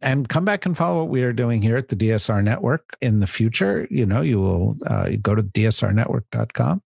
and 0.00 0.28
come 0.28 0.44
back 0.44 0.66
and 0.66 0.76
follow 0.76 1.00
what 1.00 1.08
we 1.08 1.22
are 1.22 1.32
doing 1.32 1.62
here 1.62 1.76
at 1.76 1.88
the 1.88 1.96
DSR 1.96 2.42
Network 2.42 2.96
in 3.00 3.20
the 3.20 3.26
future. 3.26 3.86
You 3.90 4.06
know, 4.06 4.22
you 4.22 4.40
will 4.40 4.76
uh, 4.86 5.10
go 5.20 5.34
to 5.34 5.42
dsrnetwork.com, 5.42 6.82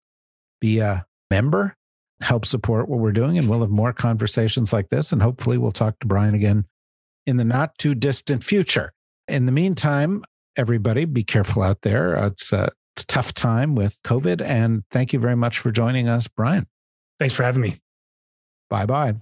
be 0.61 0.79
a 0.79 1.07
member, 1.31 1.77
help 2.21 2.45
support 2.45 2.89
what 2.89 3.01
we're 3.01 3.13
doing, 3.13 3.39
and 3.39 3.49
we'll 3.49 3.61
have 3.61 3.71
more 3.71 3.93
conversations 3.93 4.73
like 4.73 4.91
this. 4.91 5.13
And 5.13 5.23
hopefully, 5.23 5.59
we'll 5.59 5.73
talk 5.73 5.99
to 6.01 6.07
Brian 6.07 6.35
again 6.35 6.67
in 7.27 7.37
the 7.37 7.45
not 7.45 7.77
too 7.79 7.95
distant 7.95 8.45
future. 8.45 8.93
In 9.29 9.47
the 9.47 9.53
meantime, 9.53 10.25
everybody, 10.57 11.05
be 11.05 11.25
careful 11.25 11.63
out 11.63 11.83
there. 11.83 12.17
Uh, 12.17 12.27
it's, 12.27 12.53
a, 12.53 12.71
it's 13.01 13.07
tough 13.07 13.33
time 13.33 13.75
with 13.75 13.97
COVID. 14.03 14.43
And 14.43 14.85
thank 14.91 15.15
you 15.15 15.19
very 15.19 15.37
much 15.37 15.59
for 15.59 15.71
joining 15.71 16.07
us, 16.07 16.29
Brian. 16.29 16.67
Thanks 17.19 17.35
for 17.35 17.45
having 17.45 17.63
me. 17.63 17.81
Bye 18.69 18.87
bye. 18.87 19.15